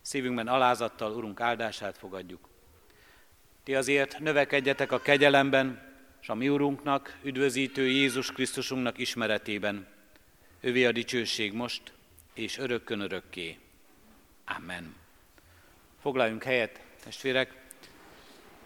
Szívünkben 0.00 0.48
alázattal 0.48 1.12
Urunk 1.12 1.40
áldását 1.40 1.98
fogadjuk. 1.98 2.48
Ti 3.62 3.74
azért 3.74 4.18
növekedjetek 4.18 4.92
a 4.92 5.00
kegyelemben, 5.00 5.90
és 6.20 6.28
a 6.28 6.34
mi 6.34 6.48
Urunknak, 6.48 7.18
üdvözítő 7.22 7.86
Jézus 7.86 8.32
Krisztusunknak 8.32 8.98
ismeretében. 8.98 9.86
Övé 10.60 10.84
a 10.84 10.92
dicsőség 10.92 11.52
most, 11.52 11.92
és 12.34 12.58
örökkön 12.58 13.00
örökké. 13.00 13.58
Amen. 14.44 14.94
Foglaljunk 16.00 16.42
helyet, 16.42 16.80
testvérek, 17.04 17.54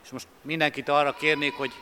és 0.04 0.10
most 0.10 0.28
mindenkit 0.42 0.88
arra 0.88 1.12
kérnék, 1.12 1.52
hogy 1.52 1.72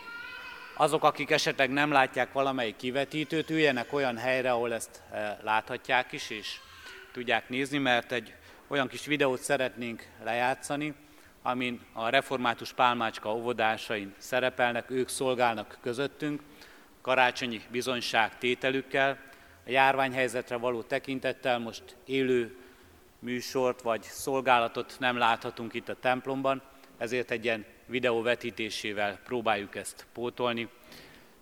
azok, 0.77 1.05
akik 1.05 1.31
esetleg 1.31 1.71
nem 1.71 1.93
látják 1.93 2.33
valamelyik 2.33 2.77
kivetítőt, 2.77 3.51
üljenek 3.51 3.93
olyan 3.93 4.17
helyre, 4.17 4.53
ahol 4.53 4.73
ezt 4.73 5.03
eh, 5.13 5.37
láthatják 5.43 6.13
is, 6.13 6.31
és 6.31 6.59
tudják 7.13 7.49
nézni, 7.49 7.79
mert 7.79 8.13
egy 8.13 8.35
olyan 8.67 8.89
kis 8.89 9.07
videót 9.07 9.41
szeretnénk 9.41 10.07
lejátszani, 10.23 10.95
amin 11.43 11.81
a 11.93 12.09
református 12.09 12.73
pálmácska 12.73 13.35
óvodásain 13.35 14.15
szerepelnek, 14.19 14.91
ők 14.91 15.09
szolgálnak 15.09 15.79
közöttünk, 15.81 16.43
karácsonyi 17.01 17.61
bizonyság 17.71 18.39
tételükkel, 18.39 19.19
a 19.67 19.71
járványhelyzetre 19.71 20.57
való 20.57 20.83
tekintettel 20.83 21.59
most 21.59 21.97
élő 22.05 22.57
műsort 23.19 23.83
vagy 23.83 24.03
szolgálatot 24.03 24.97
nem 24.99 25.17
láthatunk 25.17 25.75
itt 25.75 25.89
a 25.89 25.99
templomban, 26.01 26.63
ezért 26.99 27.31
egy 27.31 27.45
ilyen 27.45 27.65
videó 27.87 28.23
vetítésével 28.23 29.19
próbáljuk 29.25 29.75
ezt 29.75 30.07
pótolni. 30.13 30.69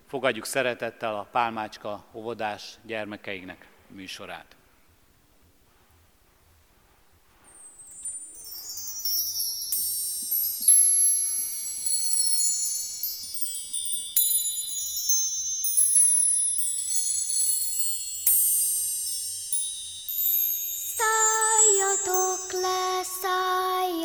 Fogadjuk 0.07 0.45
szeretettel 0.45 1.14
a 1.14 1.29
Pálmácska 1.31 2.05
óvodás 2.12 2.75
gyermekeinek 2.83 3.66
műsorát. 3.87 4.57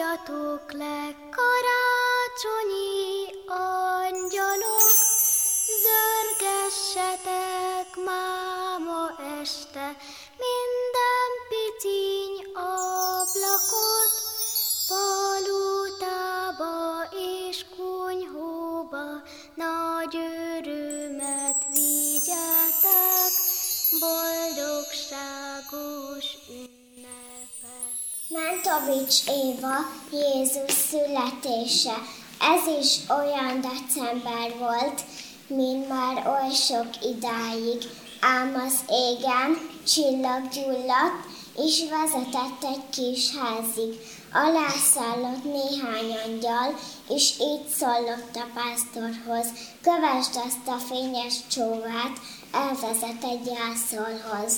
Szálljatok 0.08 0.72
le, 0.72 1.16
karácsonyi 1.36 2.98
angyalok, 3.48 4.92
zörgesse 5.84 7.12
máma 8.06 9.04
este 9.42 9.88
minden 10.44 11.32
piciny 11.50 12.36
ablakot, 12.54 14.14
palutába 14.88 16.76
és 17.50 17.66
kunyhóba 17.76 19.08
nagy 19.56 20.16
örömet 20.58 21.62
vigyeltek, 21.74 23.34
boldogságos 24.00 25.28
ünnepet. 25.72 26.07
Mentovics 28.68 29.16
Éva, 29.28 29.76
Jézus 30.12 30.72
születése. 30.90 31.94
Ez 32.40 32.80
is 32.82 32.98
olyan 33.10 33.62
december 33.62 34.58
volt, 34.60 35.02
mint 35.48 35.88
már 35.90 36.28
oly 36.28 36.54
sok 36.54 36.88
idáig, 37.02 37.84
ám 38.20 38.64
az 38.68 38.80
égen 38.90 39.70
csillag 39.88 40.48
gyulladt, 40.54 41.26
és 41.58 41.84
vezetett 41.90 42.64
egy 42.64 42.90
kis 42.90 43.36
házig. 43.36 44.00
Alászállott 44.34 45.44
néhány 45.44 46.18
angyal, 46.26 46.80
és 47.10 47.34
így 47.40 47.68
szólott 47.68 48.36
a 48.36 48.48
pásztorhoz, 48.54 49.48
kövesd 49.82 50.36
azt 50.46 50.68
a 50.68 50.78
fényes 50.88 51.36
csóvát, 51.52 52.18
elvezet 52.52 53.24
egy 53.24 53.46
jászolhoz. 53.46 54.54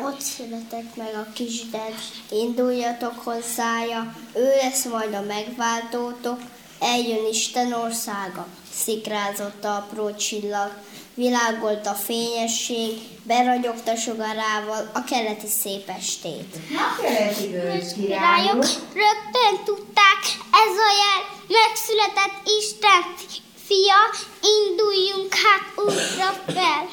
Ott 0.00 0.20
született 0.20 0.96
meg 0.96 1.14
a 1.14 1.32
kisded, 1.34 1.94
induljatok 2.30 3.18
hozzája, 3.24 4.14
ő 4.34 4.48
lesz 4.62 4.84
majd 4.84 5.14
a 5.14 5.22
megváltótok, 5.22 6.40
eljön 6.80 7.26
Isten 7.26 7.72
országa, 7.72 8.46
szikrázott 8.72 9.64
a 9.64 9.76
apró 9.76 10.14
csillag, 10.14 10.72
világolt 11.14 11.86
a 11.86 11.94
fényesség, 11.94 12.98
beragyogta 13.22 13.96
sugarával 13.96 14.90
a 14.94 15.04
keleti 15.04 15.46
szép 15.46 15.88
estét. 15.88 16.56
A 16.70 17.00
keleti 17.02 17.50
királyok. 17.94 18.64
rögtön 18.94 19.64
tudták, 19.64 20.20
ez 20.52 20.76
a 20.86 20.90
jel, 21.00 21.22
megszületett 21.48 22.40
Isten 22.60 23.02
fia, 23.66 24.00
induljunk 24.40 25.34
hát 25.34 25.86
útra 25.86 26.52
fel. 26.54 26.88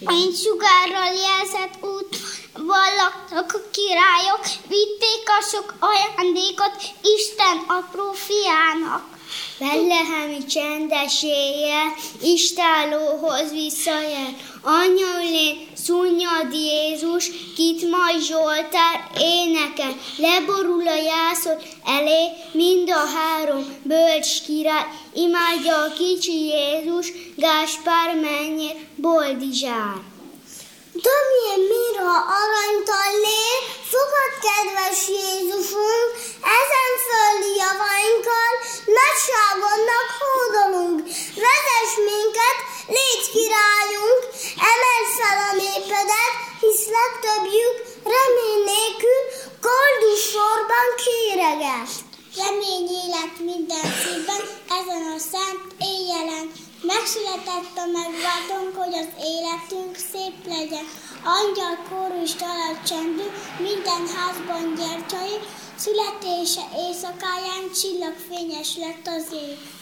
Mint 0.00 0.36
sugárral 0.36 1.12
jelzett 1.12 1.84
út 1.84 2.16
vallaktak 2.52 3.52
a 3.52 3.70
királyok, 3.70 4.44
vitték 4.68 5.24
a 5.26 5.42
sok 5.42 5.74
ajándékot 5.78 6.76
Isten 7.02 7.64
apró 7.66 8.12
fiának. 8.12 9.09
Betlehemi 9.58 10.44
csendes 10.44 11.22
éjjel, 11.22 11.94
istálóhoz 12.22 13.52
visszajel, 13.52 14.36
anyaulén 14.62 15.68
szunnyad 15.74 16.52
Jézus, 16.52 17.30
kit 17.56 17.90
majd 17.90 18.20
Zsoltár 18.22 19.10
énekel, 19.18 19.96
leborul 20.16 20.88
a 20.88 21.02
jászot 21.02 21.62
elé, 21.84 22.28
mind 22.52 22.90
a 22.90 23.06
három 23.16 23.76
bölcs 23.82 24.42
király, 24.46 24.86
imádja 25.14 25.76
a 25.76 25.92
kicsi 25.92 26.44
Jézus, 26.44 27.12
Gáspár 27.36 28.14
mennyire 28.14 28.78
boldizsár. 28.96 30.08
Domjén 31.08 31.62
mira 31.72 32.12
aranytallé, 32.40 33.44
fogad 33.92 34.32
kedves 34.44 35.00
Jézusunk, 35.18 36.10
ezen 36.58 36.92
földi 37.06 37.52
javainkkal, 37.62 38.52
nagyságodnak 38.98 40.08
hódolunk. 40.20 40.98
Vezess 41.44 41.92
minket, 42.08 42.58
légy 42.96 43.26
királyunk, 43.34 44.22
emeld 44.72 45.08
fel 45.18 45.38
a 45.48 45.50
népedet, 45.60 46.34
hisz 46.60 46.79
legtöbbjük 46.98 47.76
remény 48.14 48.62
nélkül, 48.72 49.20
koldus 49.66 50.22
sorban 50.34 50.88
kéreget. 51.04 51.90
Remény 52.40 52.88
élet 53.02 53.34
minden 53.50 53.88
szívben, 54.00 54.42
ezen 54.78 55.04
a 55.16 55.18
szent 55.32 55.64
éjjelen. 55.92 56.46
Megszületett 56.92 57.74
a 57.84 57.86
megváltónk, 57.98 58.72
hogy 58.82 58.94
az 59.02 59.10
életünk 59.34 59.94
szép 60.10 60.36
legyen. 60.56 60.86
Angyal 61.38 61.76
kórus 61.88 62.32
talált 62.42 62.82
csendű, 62.90 63.26
minden 63.68 64.04
házban 64.14 64.64
gyertyai, 64.78 65.38
születése 65.84 66.64
éjszakáján 66.84 67.64
csillagfényes 67.80 68.70
lett 68.82 69.06
az 69.16 69.26
ég. 69.48 69.79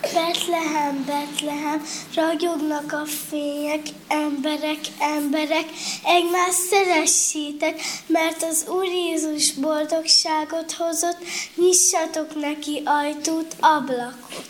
Betlehem, 0.00 1.04
Betlehem, 1.04 1.82
ragyognak 2.14 2.92
a 2.92 3.04
fények, 3.28 3.86
emberek, 4.08 4.78
emberek, 4.98 5.64
egymást 6.04 6.58
szeressétek, 6.70 7.80
mert 8.06 8.42
az 8.42 8.64
Úr 8.68 8.84
Jézus 8.84 9.52
boldogságot 9.52 10.72
hozott, 10.72 11.18
nyissatok 11.54 12.40
neki 12.40 12.82
ajtót, 12.84 13.56
ablakot. 13.60 14.46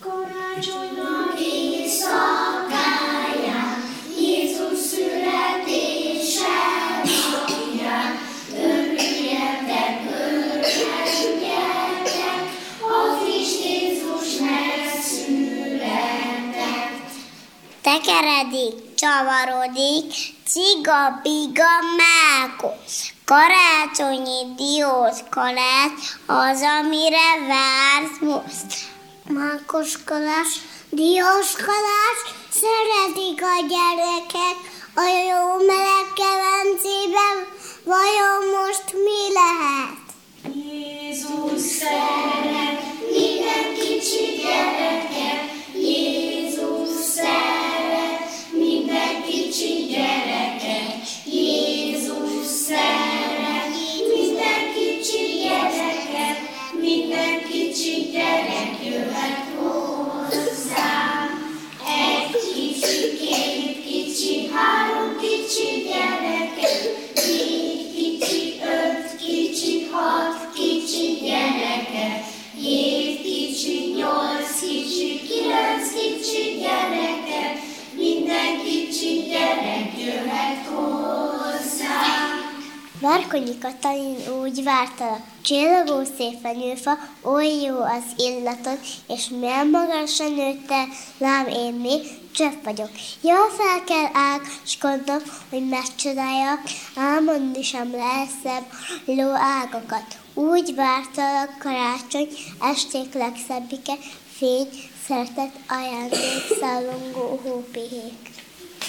Karácsonynak 0.00 1.40
éjszakáján, 1.40 2.74
Jézus 4.20 4.78
születése. 4.78 6.64
Napján, 7.30 8.18
örüljetek, 8.54 10.00
örüljetek, 10.06 10.45
Tekeredik, 17.86 18.94
csavarodik, 18.94 20.12
ciga-biga 20.46 21.74
mákos. 22.02 23.14
Karácsonyi 23.24 24.54
dióska 24.56 25.44
lett 25.44 25.98
az, 26.26 26.60
amire 26.78 27.28
vársz 27.48 28.18
most. 28.20 28.70
Mákoskodás, 29.28 30.48
dióskodás, 30.90 32.18
szeretik 32.50 33.42
a 33.42 33.56
gyerekek 33.72 34.58
a 34.94 35.06
jó 35.28 35.66
meleg 35.66 36.06
kemencében, 36.20 37.36
vajon 37.84 38.40
most 38.56 38.92
mi 38.92 39.32
lehet? 39.38 40.04
Jézus 40.54 41.60
szeret 41.60 42.15
Várkonyi 83.36 83.58
Katalin 83.58 84.16
úgy 84.42 84.62
vártalak, 84.64 85.20
csillagó 85.42 86.04
szép 86.16 86.40
fenyőfa, 86.42 86.98
oly 87.22 87.60
jó 87.66 87.80
az 87.80 88.04
illatod, 88.16 88.78
és 89.08 89.28
milyen 89.28 89.68
magasra 89.68 90.28
nőtte, 90.28 90.84
lám 91.18 91.46
én 91.46 91.74
még 91.74 92.00
csöpp 92.34 92.64
vagyok. 92.64 92.90
Jól 93.20 93.50
fel 93.56 93.84
kell 93.84 94.10
ágaskodnom, 94.12 95.18
hogy 95.50 95.68
megcsodáljak, 95.68 96.60
álmodni 96.94 97.62
sem 97.62 97.90
lehet 97.90 98.30
szebb 98.42 98.64
ló 99.04 99.30
ágakat. 99.34 100.18
Úgy 100.34 100.74
vártalak 100.74 101.58
karácsony, 101.58 102.28
esték 102.60 103.14
legszebbike, 103.14 103.94
fény, 104.36 104.68
szeretet, 105.06 105.52
ajándék, 105.68 106.58
szállongó 106.60 107.40
hópihék. 107.42 108.35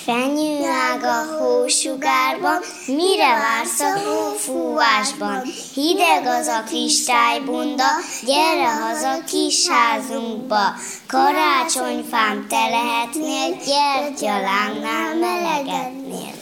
Fenyőág 0.07 1.03
a 1.03 1.35
hósugárban, 1.39 2.61
mire 2.85 3.37
vársz 3.37 3.79
a 3.79 3.99
hófúvásban? 3.99 5.41
Hideg 5.73 6.25
az 6.25 6.47
a 6.47 6.63
kristálybunda, 6.63 7.87
gyere 8.25 8.69
haza 8.69 9.23
kis 9.23 9.67
házunkba. 9.67 10.75
Karácsonyfám 11.07 12.47
te 12.47 12.69
lehetnél, 12.69 13.57
gyertyalángnál 13.65 15.15
melegednél. 15.15 16.33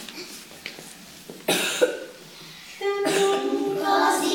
Az 3.83 4.34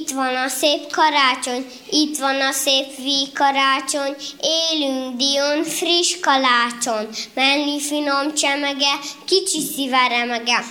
itt 0.00 0.10
van 0.10 0.36
a 0.36 0.48
szép 0.48 0.92
karácsony, 0.92 1.66
itt 1.90 2.18
van 2.18 2.40
a 2.40 2.52
szép 2.52 2.86
karácsony, 3.34 4.16
élünk 4.40 5.16
Dion, 5.16 5.64
friss 5.64 6.16
kalácson, 6.20 7.08
menni 7.34 7.80
finom 7.80 8.34
csemege, 8.34 8.98
kicsi 9.24 9.60
szíve 9.74 10.08
remege. 10.08 10.64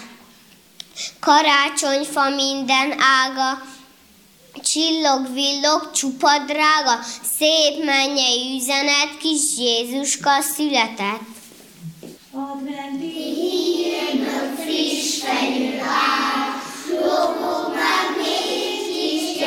Karácsonyfa 1.19 2.29
minden 2.29 2.93
ága, 2.99 3.61
csillog, 4.63 5.33
villog, 5.33 5.91
csupa 5.91 6.37
drága, 6.37 6.99
szép 7.37 7.83
mennyei 7.83 8.55
üzenet, 8.61 9.17
kis 9.19 9.57
Jézuska 9.57 10.41
született. 10.41 11.28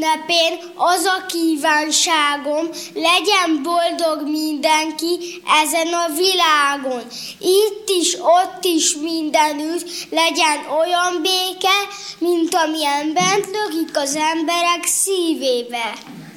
ünnepén 0.00 0.58
az 0.74 1.04
a 1.04 1.26
kívánságom, 1.26 2.68
legyen 2.94 3.62
boldog 3.62 4.28
mindenki 4.28 5.42
ezen 5.62 5.92
a 5.92 6.14
világon. 6.14 7.02
Itt 7.38 7.88
is, 8.00 8.14
ott 8.14 8.64
is 8.64 8.96
mindenütt 8.96 9.88
legyen 10.10 10.58
olyan 10.80 11.22
béke, 11.22 11.78
mint 12.18 12.54
amilyen 12.54 13.12
bent 13.12 13.46
lökik 13.46 13.96
az 13.96 14.16
emberek 14.16 14.84
szívébe. 14.84 15.92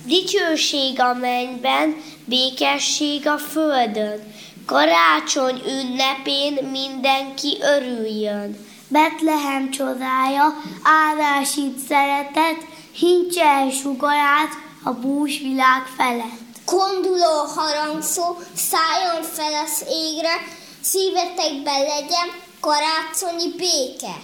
Dicsőség 0.05 0.99
a 0.99 1.13
mennyben, 1.13 2.01
békesség 2.25 3.27
a 3.27 3.37
földön. 3.37 4.33
Karácsony 4.65 5.61
ünnepén 5.67 6.53
mindenki 6.71 7.57
örüljön. 7.61 8.71
Betlehem 8.87 9.69
csodája, 9.71 10.61
áldás 10.83 11.55
itt 11.55 11.77
szeretet, 11.87 12.57
hincse 12.93 13.69
sugarát 13.81 14.51
a 14.83 14.91
bús 14.91 15.39
világ 15.39 15.85
felett. 15.97 16.41
Konduló 16.65 17.45
harangszó 17.55 18.37
szálljon 18.55 19.23
fel 19.23 19.53
az 19.65 19.85
égre, 19.89 20.35
szívetekben 20.81 21.81
legyen 21.81 22.29
karácsonyi 22.59 23.55
béke. 23.57 24.15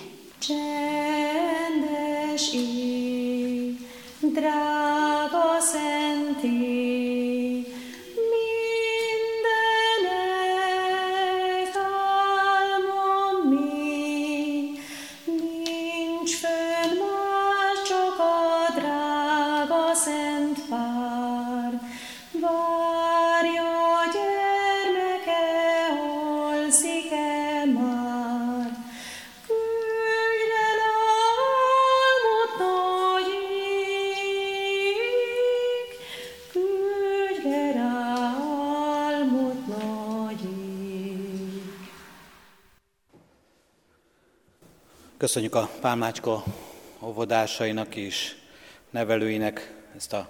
Csendes 0.48 1.54
ég, 2.54 3.78
drága 4.20 5.60
szent 5.60 6.44
ég, 6.44 7.29
Köszönjük 45.20 45.56
a 45.56 45.70
Pálmácska 45.82 46.44
óvodásainak 47.04 47.96
és 47.96 48.36
nevelőinek 48.90 49.76
ezt 49.96 50.14
a 50.14 50.30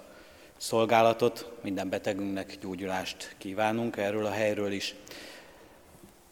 szolgálatot. 0.56 1.50
Minden 1.62 1.88
betegünknek 1.88 2.56
gyógyulást 2.60 3.34
kívánunk 3.38 3.96
erről 3.96 4.26
a 4.26 4.30
helyről 4.30 4.72
is. 4.72 4.94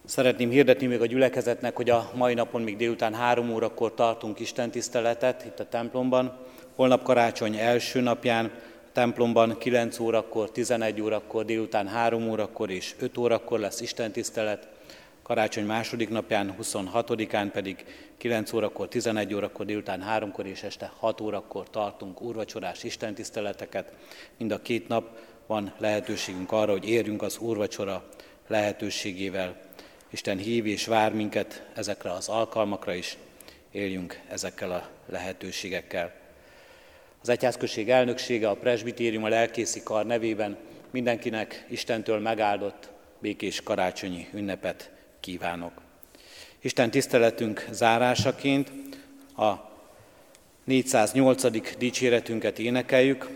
Szeretném 0.04 0.50
hirdetni 0.50 0.86
még 0.86 1.00
a 1.00 1.06
gyülekezetnek, 1.06 1.76
hogy 1.76 1.90
a 1.90 2.10
mai 2.14 2.34
napon 2.34 2.62
még 2.62 2.76
délután 2.76 3.14
három 3.14 3.50
órakor 3.50 3.94
tartunk 3.94 4.40
Isten 4.40 4.70
tiszteletet 4.70 5.44
itt 5.44 5.60
a 5.60 5.68
templomban. 5.68 6.38
Holnap 6.74 7.02
karácsony 7.02 7.56
első 7.56 8.00
napján 8.00 8.44
a 8.44 8.92
templomban 8.92 9.58
9 9.58 9.98
órakor, 9.98 10.50
11 10.50 11.00
órakor, 11.00 11.44
délután 11.44 11.88
3 11.88 12.30
órakor 12.30 12.70
és 12.70 12.94
5 12.98 13.18
órakor 13.18 13.58
lesz 13.58 13.80
Isten 13.80 14.12
tisztelet. 14.12 14.77
Karácsony 15.28 15.64
második 15.64 16.08
napján, 16.08 16.54
26-án 16.62 17.48
pedig 17.52 17.84
9 18.16 18.52
órakor, 18.52 18.88
11 18.88 19.34
órakor, 19.34 19.66
délután 19.66 20.04
3-kor 20.08 20.46
és 20.46 20.62
este 20.62 20.92
6 20.98 21.20
órakor 21.20 21.70
tartunk 21.70 22.22
úrvacsorás 22.22 22.82
istentiszteleteket. 22.82 23.92
Mind 24.36 24.50
a 24.50 24.62
két 24.62 24.88
nap 24.88 25.18
van 25.46 25.72
lehetőségünk 25.78 26.52
arra, 26.52 26.70
hogy 26.70 26.88
érjünk 26.88 27.22
az 27.22 27.38
úrvacsora 27.38 28.08
lehetőségével. 28.46 29.56
Isten 30.10 30.38
hív 30.38 30.66
és 30.66 30.86
vár 30.86 31.12
minket 31.12 31.66
ezekre 31.74 32.12
az 32.12 32.28
alkalmakra 32.28 32.94
is, 32.94 33.16
éljünk 33.70 34.20
ezekkel 34.28 34.70
a 34.70 34.88
lehetőségekkel. 35.06 36.12
Az 37.22 37.28
Egyházközség 37.28 37.90
elnöksége, 37.90 38.48
a 38.48 38.56
presbitérium, 38.56 39.24
a 39.24 39.28
lelkészi 39.28 39.82
kar 39.82 40.06
nevében 40.06 40.56
mindenkinek 40.90 41.66
Istentől 41.68 42.18
megáldott 42.18 42.90
békés 43.18 43.62
karácsonyi 43.62 44.28
ünnepet 44.32 44.96
kívánok. 45.20 45.72
Isten 46.60 46.90
tiszteletünk 46.90 47.66
zárásaként 47.70 48.70
a 49.36 49.54
408. 50.64 51.76
dicséretünket 51.78 52.58
énekeljük. 52.58 53.28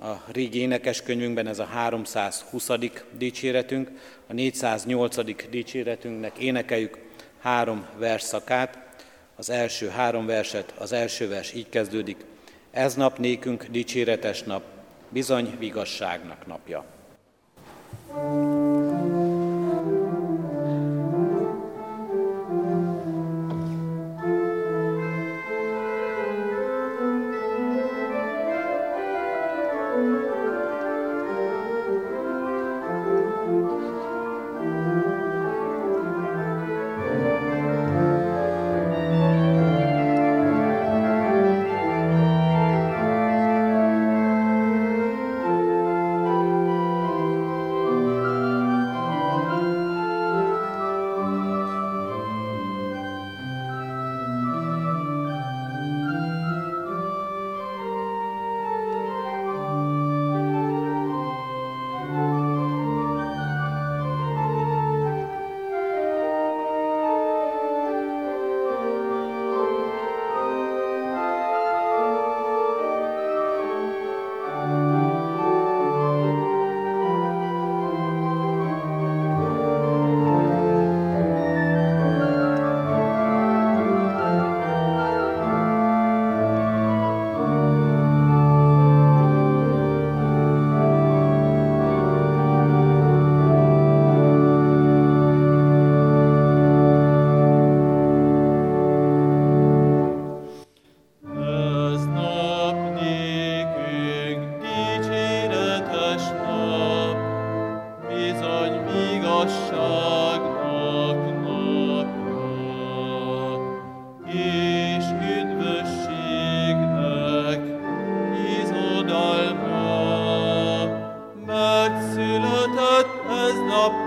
A 0.00 0.12
régi 0.32 0.58
énekeskönyvünkben 0.58 1.46
ez 1.46 1.58
a 1.58 1.64
320. 1.64 2.68
dicséretünk, 3.18 3.90
a 4.26 4.32
408. 4.32 5.48
dicséretünknek 5.50 6.38
énekeljük 6.38 6.98
három 7.40 7.86
verszakát. 7.98 8.78
Az 9.36 9.50
első 9.50 9.88
három 9.88 10.26
verset, 10.26 10.74
az 10.78 10.92
első 10.92 11.28
vers 11.28 11.52
így 11.52 11.68
kezdődik. 11.68 12.24
Ez 12.70 12.94
nap 12.94 13.18
nékünk 13.18 13.64
dicséretes 13.64 14.42
nap, 14.42 14.62
bizony 15.08 15.56
vigasságnak 15.58 16.46
napja. 16.46 16.84
thank 18.12 19.10
you 19.10 19.15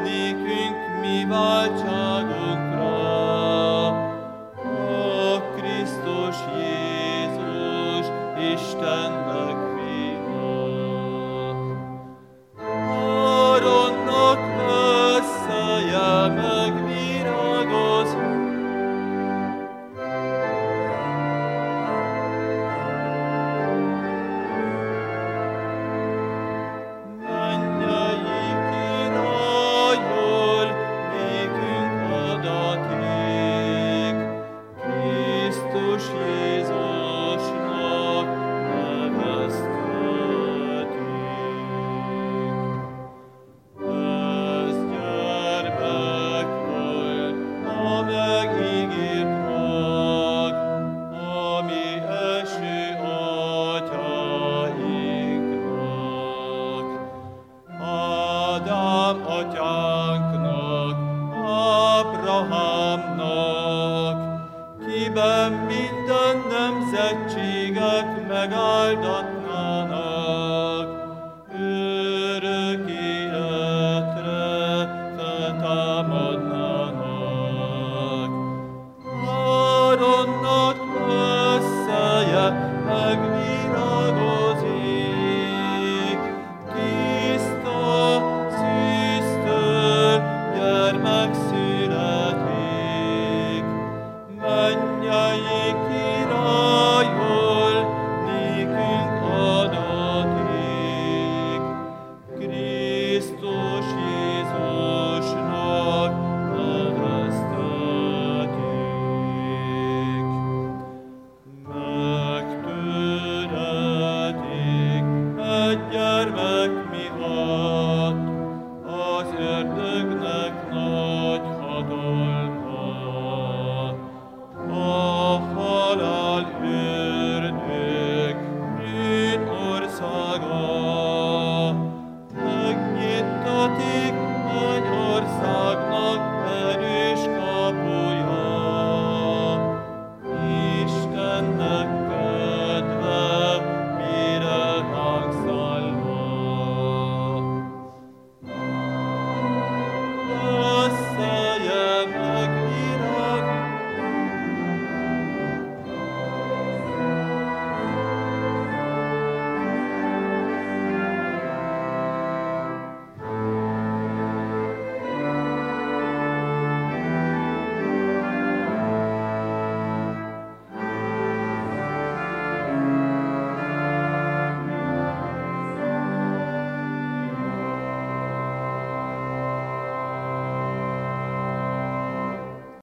nékünk 0.03 0.77
mi 1.01 1.25
váltságunkra, 1.29 2.87
a 3.87 5.41
Krisztus 5.55 6.37
Jézus 6.57 8.05
Isten. 8.53 9.28